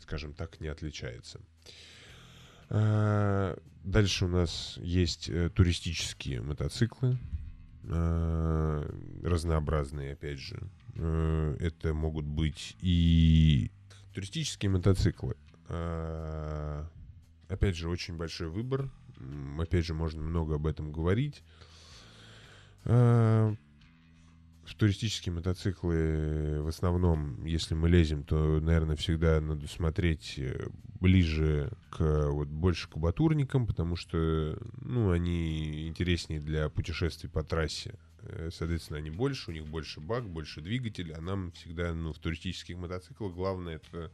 [0.00, 1.40] скажем так, не отличается.
[2.70, 7.18] А, Дальше у нас есть э, туристические мотоциклы,
[9.22, 10.60] разнообразные, опять же.
[10.96, 13.70] Э, Это могут быть и
[14.14, 15.36] туристические мотоциклы.
[15.68, 16.88] а,
[17.48, 18.90] Опять же, очень большой выбор.
[19.58, 21.42] Опять же, можно много об этом говорить.
[24.66, 30.68] В туристические мотоциклы в основном, если мы лезем, то, наверное, всегда надо смотреть э,
[31.00, 37.94] ближе к вот больше кубатурникам, потому что, ну, они интереснее для путешествий по трассе.
[38.22, 42.18] Э, Соответственно, они больше, у них больше бак, больше двигатель, а нам всегда, ну, в
[42.18, 44.10] туристических мотоциклах главное это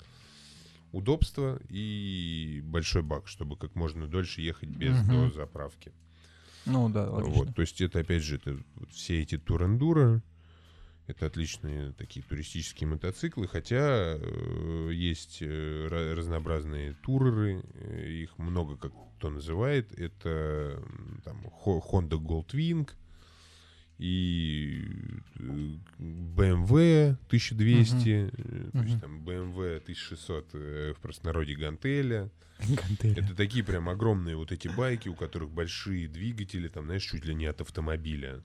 [0.92, 5.92] удобство и большой бак, чтобы как можно дольше ехать без до заправки.
[6.66, 7.44] Ну да, логично.
[7.44, 10.22] Вот, то есть это опять же это вот все эти турендура,
[11.10, 18.92] это отличные такие туристические мотоциклы, хотя э, есть э, разнообразные туреры, э, их много как
[19.18, 20.82] кто называет, это
[21.24, 22.88] там Honda Goldwing
[23.98, 24.82] и
[25.38, 25.42] э,
[25.98, 32.30] BMW 1200, э, то есть там BMW 1600 э, в простонародье Гантеля,
[32.60, 33.22] Гантели.
[33.22, 37.34] это такие прям огромные вот эти байки, у которых большие двигатели, там, знаешь, чуть ли
[37.34, 38.42] не от автомобиля.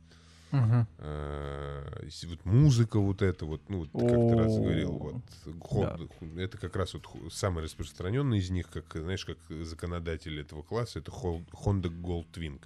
[0.52, 6.40] А, если вот музыка вот эта вот, ну, вот ты как-то раз говорил, вот, Honda,
[6.40, 11.12] это как раз вот самый распространенный из них, как, знаешь, как законодатель этого класса, это
[11.12, 12.62] Honda Goldwing.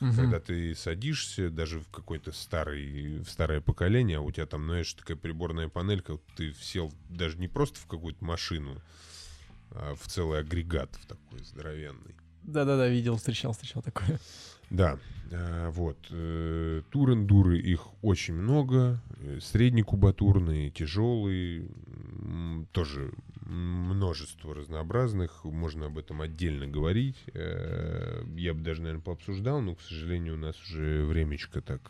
[0.00, 0.14] Мгм.
[0.14, 4.92] Когда ты садишься даже в какой-то старый, в старое поколение, а у тебя там, знаешь,
[4.92, 8.82] такая приборная панелька, ты сел даже не просто в какую-то машину,
[9.70, 12.14] а в целый агрегат в такой здоровенный.
[12.42, 14.20] Да-да-да, видел, встречал, встречал такое.
[14.70, 14.98] Да,
[15.32, 15.96] а, вот.
[16.10, 19.00] э, Тур-эндуры их очень много.
[19.20, 21.68] э, Среднекубатурные, тяжелые.
[22.72, 23.12] Тоже
[23.42, 25.44] множество разнообразных.
[25.44, 27.16] Можно об этом отдельно говорить.
[27.32, 31.80] Э, Я бы даже, наверное, пообсуждал, но, к сожалению, у нас уже времечко так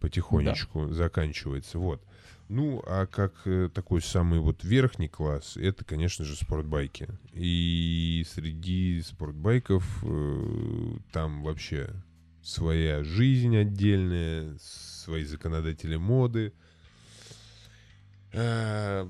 [0.00, 1.78] потихонечку заканчивается.
[1.78, 2.02] Вот.
[2.48, 7.08] Ну, а как э, такой самый вот верхний класс, это, конечно же, спортбайки.
[7.32, 11.90] И среди спортбайков э, там вообще
[12.42, 16.52] своя жизнь отдельная, свои законодатели моды.
[18.32, 19.08] А,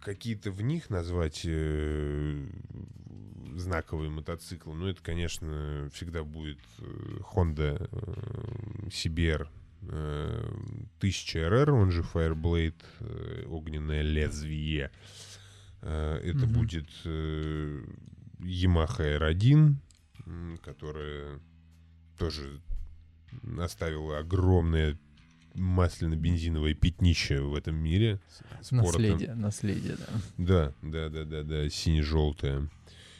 [0.00, 2.46] Какие-то в них назвать э,
[3.56, 11.90] знаковые мотоциклы, ну, это, конечно, всегда будет э, Honda э, CBR э, 1000 RR, он
[11.90, 14.90] же Fireblade, э, огненное лезвие.
[15.82, 16.52] Э, Это Мгм.
[16.52, 17.84] будет э,
[18.40, 19.74] Yamaha R1,
[20.26, 21.40] м, которая
[22.18, 22.60] тоже
[23.58, 24.96] оставил огромное
[25.54, 28.20] масляно-бензиновое пятнище в этом мире.
[28.70, 30.08] Наследие, наследие, да.
[30.36, 32.68] Да, да, да, да, да, сине-желтое.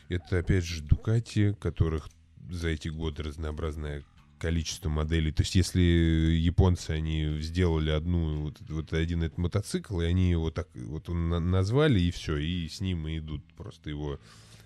[0.08, 2.08] Это, опять же, Дукати, которых
[2.50, 4.02] за эти годы разнообразное
[4.38, 5.32] количество моделей.
[5.32, 10.50] То есть, если японцы, они сделали одну, вот, вот один этот мотоцикл, и они его
[10.50, 14.18] так вот на- назвали, и все, и с ним и идут просто его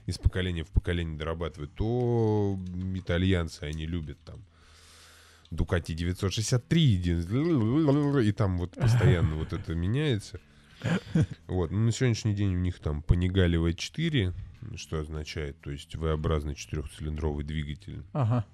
[0.06, 2.58] из поколения в поколение дорабатывают, то
[2.94, 4.42] итальянцы, они любят там
[5.50, 6.94] Дукати 963,
[8.28, 10.40] и там вот постоянно вот это меняется.
[11.46, 11.70] Вот.
[11.70, 14.32] Ну, на сегодняшний день у них там Panigale V4,
[14.76, 18.02] что означает, то есть V-образный четырехцилиндровый двигатель.
[18.12, 18.44] Ага.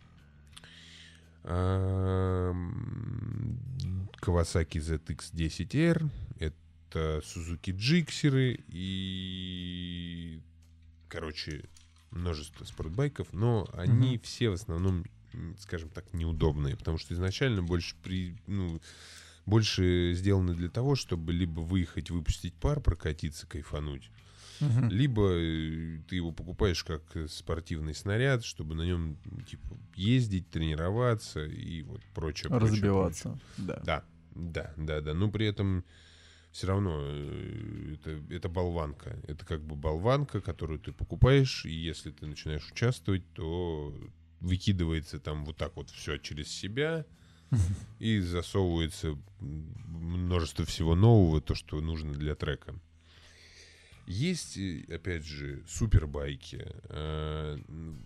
[4.21, 6.09] Kawasaki ZX-10R,
[6.39, 10.41] это Suzuki Gixxer и,
[11.09, 11.65] короче,
[12.11, 14.21] множество спортбайков, но они Мгм.
[14.23, 15.05] все в основном,
[15.59, 18.81] скажем так, неудобные, потому что изначально больше при, ну,
[19.45, 24.11] больше сделаны для того, чтобы либо выехать, выпустить пар, прокатиться, кайфануть,
[24.61, 24.89] Мгм.
[24.91, 29.17] либо э, ты его покупаешь как э, спортивный снаряд, чтобы на нем
[29.49, 32.51] типа ездить, тренироваться и вот прочее.
[32.51, 33.39] Разбиваться.
[33.57, 33.75] Да.
[33.75, 33.85] прочее.
[33.85, 34.05] Да,
[34.35, 35.15] да, да, да.
[35.15, 35.85] Но при этом
[36.55, 39.19] все равно э, это, это болванка.
[39.27, 43.93] Это как бы болванка, которую ты покупаешь, и если ты начинаешь участвовать, то
[44.41, 47.07] выкидывается там вот так вот все через себя
[47.99, 52.75] и засовывается множество всего нового, то, что нужно для трека.
[54.07, 56.67] Есть, э, опять же, супербайки.
[56.89, 57.59] Э,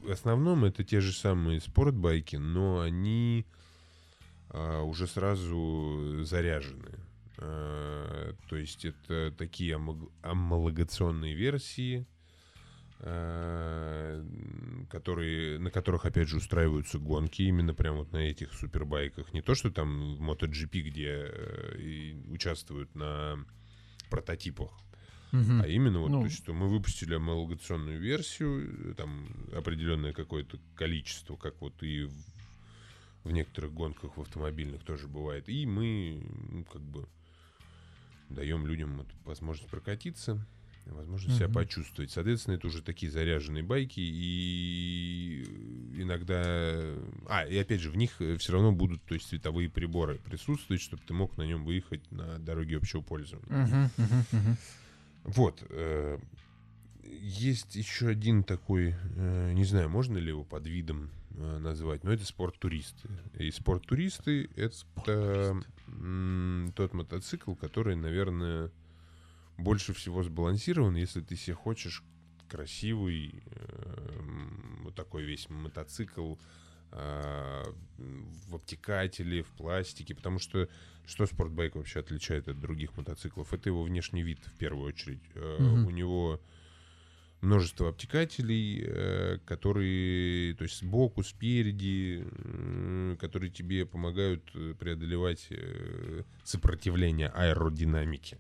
[0.03, 3.47] В основном это те же самые спортбайки, но они
[4.51, 6.99] а, уже сразу заряжены.
[7.39, 9.79] Э, То есть это такие
[10.23, 12.07] амалогационные версии,
[14.91, 19.33] которые, на которых, опять же, устраиваются гонки именно прямо вот на этих супербайках.
[19.33, 23.39] Не то, что там в MotoGP, где э, участвуют на
[24.11, 24.73] прототипах,
[25.33, 25.61] Мгм.
[25.61, 26.23] а именно вот, Ну.
[26.23, 32.15] то что мы выпустили амалогационную версию, э, там определенное какое-то количество, как вот и в,
[33.25, 35.49] в некоторых гонках в автомобильных тоже бывает.
[35.49, 37.07] И мы ну, как бы
[38.31, 40.47] даем людям вот возможность прокатиться,
[40.87, 41.55] возможность себя Мгм.
[41.55, 42.11] почувствовать.
[42.11, 45.45] Соответственно, это уже такие заряженные байки, и
[46.01, 46.95] иногда...
[47.27, 51.03] А, и опять же, в них все равно будут то есть, световые приборы присутствовать, чтобы
[51.07, 53.67] ты мог на нем выехать на дороге общего пользования.
[53.67, 54.57] Мгм, мгм, мгм.
[55.25, 55.63] Вот.
[55.71, 56.19] э,
[57.03, 62.13] Есть еще один такой, э, не знаю, можно ли его под видом э, назвать, но
[62.13, 63.09] это спорт-туристы.
[63.39, 68.71] И спорт-туристы— это м, тот мотоцикл, который, наверное,
[69.57, 72.03] больше всего сбалансирован, если ты себе хочешь
[72.49, 76.37] красивый эм, вот такой весь мотоцикл
[76.91, 80.71] в обтекателе, в пластике, потому что
[81.09, 83.55] что спортбайк вообще отличает от других мотоциклов?
[83.55, 85.23] Это его внешний вид в первую очередь.
[85.35, 85.87] Мгм.
[85.87, 86.41] У него
[87.41, 92.27] множество обтекателей, э, которые, то есть сбоку, спереди,
[93.19, 95.49] которые тебе помогают э, преодолевать
[96.45, 98.39] сопротивление аэродинамики.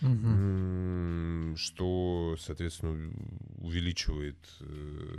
[0.00, 3.12] М, что, соответственно,
[3.58, 4.36] увеличивает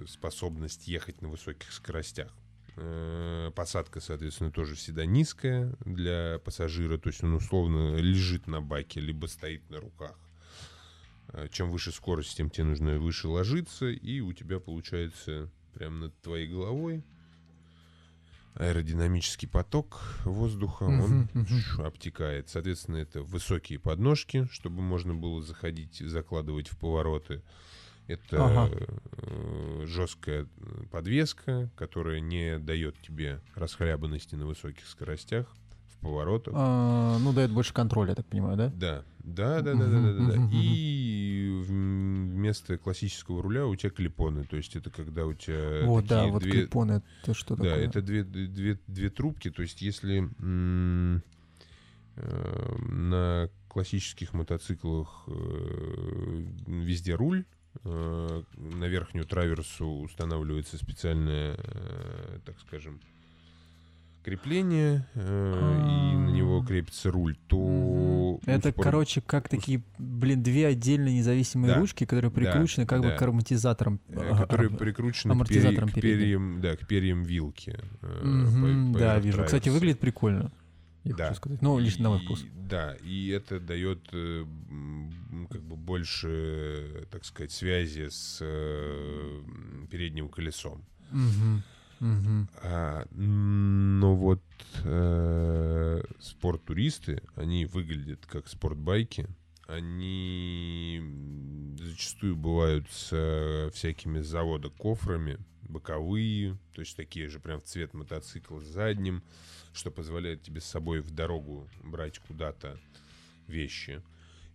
[0.07, 2.31] способность ехать на высоких скоростях.
[2.77, 8.99] Э, Посадка, соответственно, тоже всегда низкая для пассажира, то есть он условно лежит на баке,
[8.99, 10.17] либо стоит на руках.
[11.29, 16.21] Э, Чем выше скорость, тем тебе нужно выше ложиться, и у тебя получается прямо над
[16.21, 17.03] твоей головой
[18.55, 21.29] аэродинамический поток воздуха, он
[21.77, 22.49] обтекает.
[22.49, 27.43] Соответственно, это высокие подножки, чтобы можно было заходить, закладывать в повороты.
[28.07, 28.69] Это Ага.
[28.71, 30.47] э, жесткая
[30.91, 35.47] подвеска, которая не дает тебе расхлябанности на высоких скоростях
[35.89, 36.53] в поворотах.
[36.55, 38.69] А, Ну, дает больше контроля, я так понимаю, да?
[38.69, 40.49] Да, да, да, да, да, да, да, да.
[40.51, 46.27] И вместо классического руля у тебя клипоны, то есть это когда у тебя Вот, да,
[46.27, 47.87] вот две- клипоны, это что да, такое?
[47.87, 49.49] это две, две, две трубки.
[49.49, 50.29] То есть, если
[52.17, 57.45] э, на классических мотоциклах э, везде руль,
[57.85, 62.99] на верхнюю траверсу устанавливается специальное, э, так скажем,
[64.23, 66.65] крепление, э, и на него А.
[66.65, 68.39] крепится руль, то...
[68.47, 73.09] Это, спорт- короче, как такие, блин, две отдельные независимые Да, ручки, которые прикручены как бы
[73.09, 73.15] да.
[73.17, 73.99] к ароматизаторам.
[74.09, 77.77] э, которые прикручены к, амортизатором к перьям, да, к перьям вилки.
[78.01, 79.43] э, Мгм, по- да, вижу.
[79.43, 79.71] Кстати, траверса.
[79.79, 80.51] выглядит прикольно.
[81.05, 81.27] Я Да.
[81.29, 81.61] хочу сказать.
[81.61, 82.43] Ну, лично на мой И- вкус.
[82.67, 84.43] Да, и это дает э,
[85.49, 89.41] как бы больше, так сказать, связи с э,
[89.89, 90.83] передним колесом.
[92.61, 94.41] А, но вот
[94.83, 99.27] э, спорт-туристы, они выглядят как спортбайки.
[99.67, 101.01] Они
[101.79, 108.59] зачастую бывают с всякими завода кофрами, боковые, то есть такие же прям в цвет мотоцикла
[108.59, 109.23] с задним,
[109.75, 112.79] что позволяет тебе с собой в дорогу брать куда-то
[113.47, 114.01] вещи.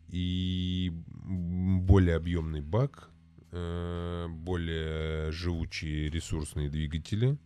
[0.08, 3.10] И более объемный бак,
[3.52, 7.38] э, более живучие ресурсные двигатели,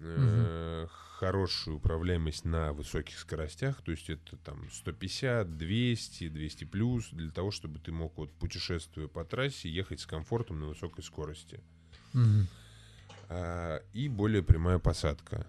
[0.00, 0.86] э,
[1.18, 7.50] хорошую управляемость на высоких скоростях, то есть это там 150, 200, 200 плюс, для того,
[7.50, 11.60] чтобы ты мог вот путешествуя по трассе ехать с комфортом на высокой скорости.
[13.28, 15.46] А, и более прямая посадка,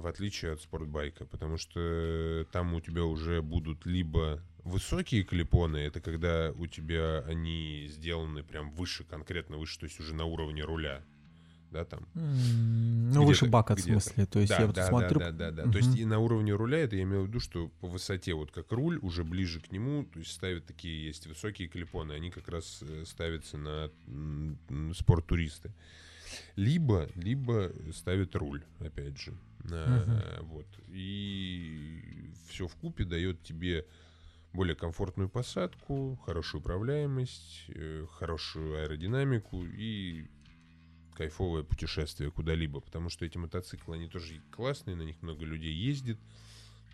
[0.00, 6.00] в отличие от спортбайка, потому что там у тебя уже будут либо высокие клипоны, это
[6.00, 11.02] когда у тебя они сделаны прям выше, конкретно выше, то есть уже на уровне руля,
[11.72, 12.06] да, там.
[12.14, 14.26] Ну, выше бака, в смысле.
[14.26, 15.18] То есть да, я вот да, смотрю...
[15.18, 15.72] да, да, да, да.
[15.72, 18.50] То есть и на уровне руля это я имею в виду, что по высоте, вот
[18.50, 22.48] как руль, уже ближе к нему, то есть ставят такие есть высокие клипоны, они как
[22.48, 23.90] раз э, ставятся на
[24.94, 25.72] спорт-туристы.
[26.56, 29.34] Либо, либо ставят руль, опять же.
[29.70, 30.66] А, Вот.
[30.88, 33.86] И все в купе дает тебе
[34.52, 40.26] более комфортную посадку, хорошую управляемость, э, хорошую аэродинамику и
[41.14, 46.18] кайфовое путешествие куда-либо, потому что эти мотоциклы, они тоже классные, на них много людей ездит,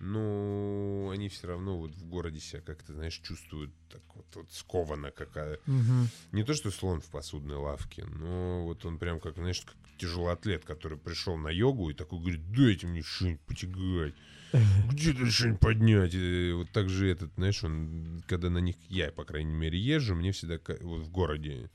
[0.01, 5.11] но они все равно вот в городе себя как-то, знаешь, чувствуют так вот, вот скованно
[5.11, 5.59] какая.
[5.67, 6.09] Мгм.
[6.33, 10.65] Не то, что слон в посудной лавке, но вот он прям как, знаешь, как тяжелоатлет,
[10.65, 14.15] который пришел на йогу и такой говорит, дайте мне что-нибудь потягать.
[14.91, 16.15] Где-то что-нибудь поднять.
[16.15, 20.15] И вот так же этот, знаешь, он, когда на них, я, по крайней мере, езжу,
[20.15, 21.71] мне всегда вот в городе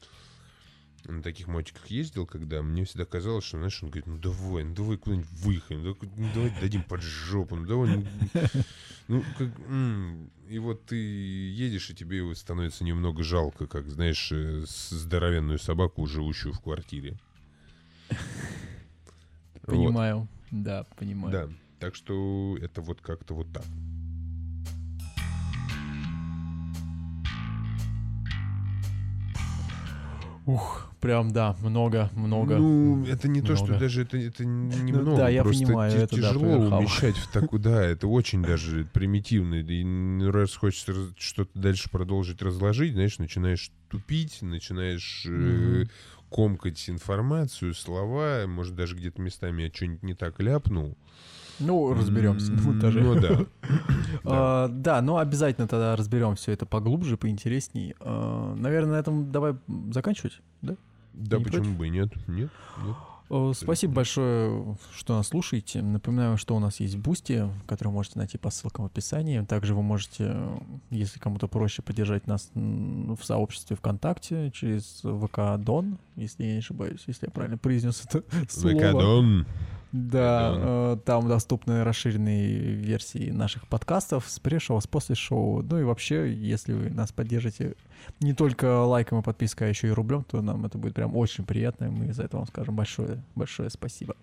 [1.05, 4.73] на таких мотиках ездил, когда мне всегда казалось, что, знаешь, он говорит, ну давай, ну
[4.73, 8.05] давай куда-нибудь выехаем, ну, ну, давай дадим под жопу, ну давай, ну,
[9.07, 9.49] ну, как,
[10.49, 16.05] и вот ты едешь, и тебе его становится немного жалко, как, знаешь, э, здоровенную собаку,
[16.05, 17.17] живущую в квартире.
[19.65, 19.75] Вот.
[19.75, 20.27] Понимаю.
[20.51, 21.31] Да, понимаю.
[21.31, 21.49] Да,
[21.79, 23.63] так что это вот как-то вот так.
[30.45, 32.57] Ух, прям, да, много, много.
[32.57, 33.79] Ну, это не то, что много.
[33.79, 35.15] даже это, это немного.
[35.15, 36.79] да, я просто понимаю, это да, тяжело поверхал.
[36.79, 39.55] умещать в так, да, это очень даже примитивно.
[39.55, 45.85] И ну, раз хочется что-то дальше продолжить разложить, знаешь, начинаешь тупить, начинаешь э.
[46.33, 50.97] Комкать информацию, слова, может, даже где-то местами я что-нибудь не так ляпнул.
[51.59, 53.01] Ну, разберемся на монтаже.
[53.01, 53.45] Ну да.
[54.25, 57.93] А, Да, но обязательно тогда разберем все это поглубже, поинтересней.
[57.99, 59.55] А, Наверное, на этом давай
[59.91, 60.75] заканчивать, да?
[61.13, 62.09] Да, почему бы и нет?
[62.27, 62.49] Нет?
[62.83, 62.95] нет.
[63.29, 65.81] Э, Спасибо большое, что нас слушаете.
[65.81, 69.41] Напоминаю, что у нас есть Boosty, который вы можете найти по ссылкам в описании.
[69.41, 70.57] Также вы можете, э,
[70.91, 77.03] если кому-то проще, поддержать нас в сообществе ВКонтакте через ВК Дон, если я не ошибаюсь,
[77.07, 78.79] если я правильно произнес это слово.
[78.79, 79.45] Да, Дон.
[79.93, 85.61] Э, там доступны расширенные версии наших подкастов с пре-шоу, с после шоу.
[85.61, 87.75] Ну и вообще, если вы нас поддержите
[88.19, 91.45] не только лайком и подпиской, а еще и рублем, то нам это будет прям очень
[91.45, 94.15] приятно, и мы за это вам скажем большое, большое спасибо.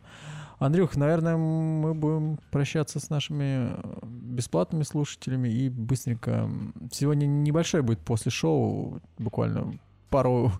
[0.58, 6.50] Андрюх, наверное, мы будем прощаться с нашими э, бесплатными слушателями и быстренько...
[6.92, 9.78] Сегодня небольшое будет после шоу, буквально
[10.10, 10.52] пару,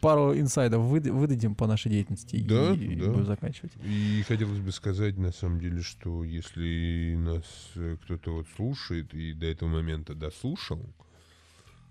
[0.00, 3.10] пару инсайдов выд- выдадим по нашей деятельности Да, и да.
[3.10, 3.72] будем заканчивать.
[3.82, 7.44] И хотелось бы сказать, на самом деле, что если нас
[7.76, 10.84] э, кто-то вот слушает и до этого момента дослушал,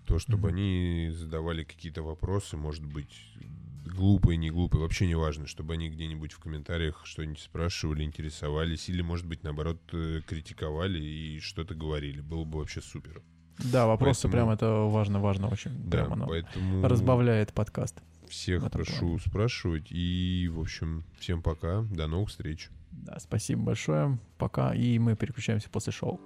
[0.06, 0.56] то чтобы Мгм.
[0.56, 3.14] они задавали какие-то вопросы, может быть,
[3.86, 9.02] глупые, не глупые, вообще не важно, чтобы они где-нибудь в комментариях что-нибудь спрашивали, интересовались, или,
[9.02, 12.20] может быть, наоборот, э, критиковали и что-то говорили.
[12.20, 13.22] Было бы вообще супер.
[13.64, 15.72] Да, вопросы Поэтому- прям это важно, важно очень.
[15.84, 18.00] Да, Прям оно поэтому разбавляет подкаст.
[18.28, 19.86] всех прошу спрашивать.
[19.90, 21.82] И, в общем, всем пока.
[21.82, 22.70] До новых встреч.
[22.92, 24.18] Да, спасибо большое.
[24.38, 24.74] Пока.
[24.74, 26.20] И мы переключаемся после шоу.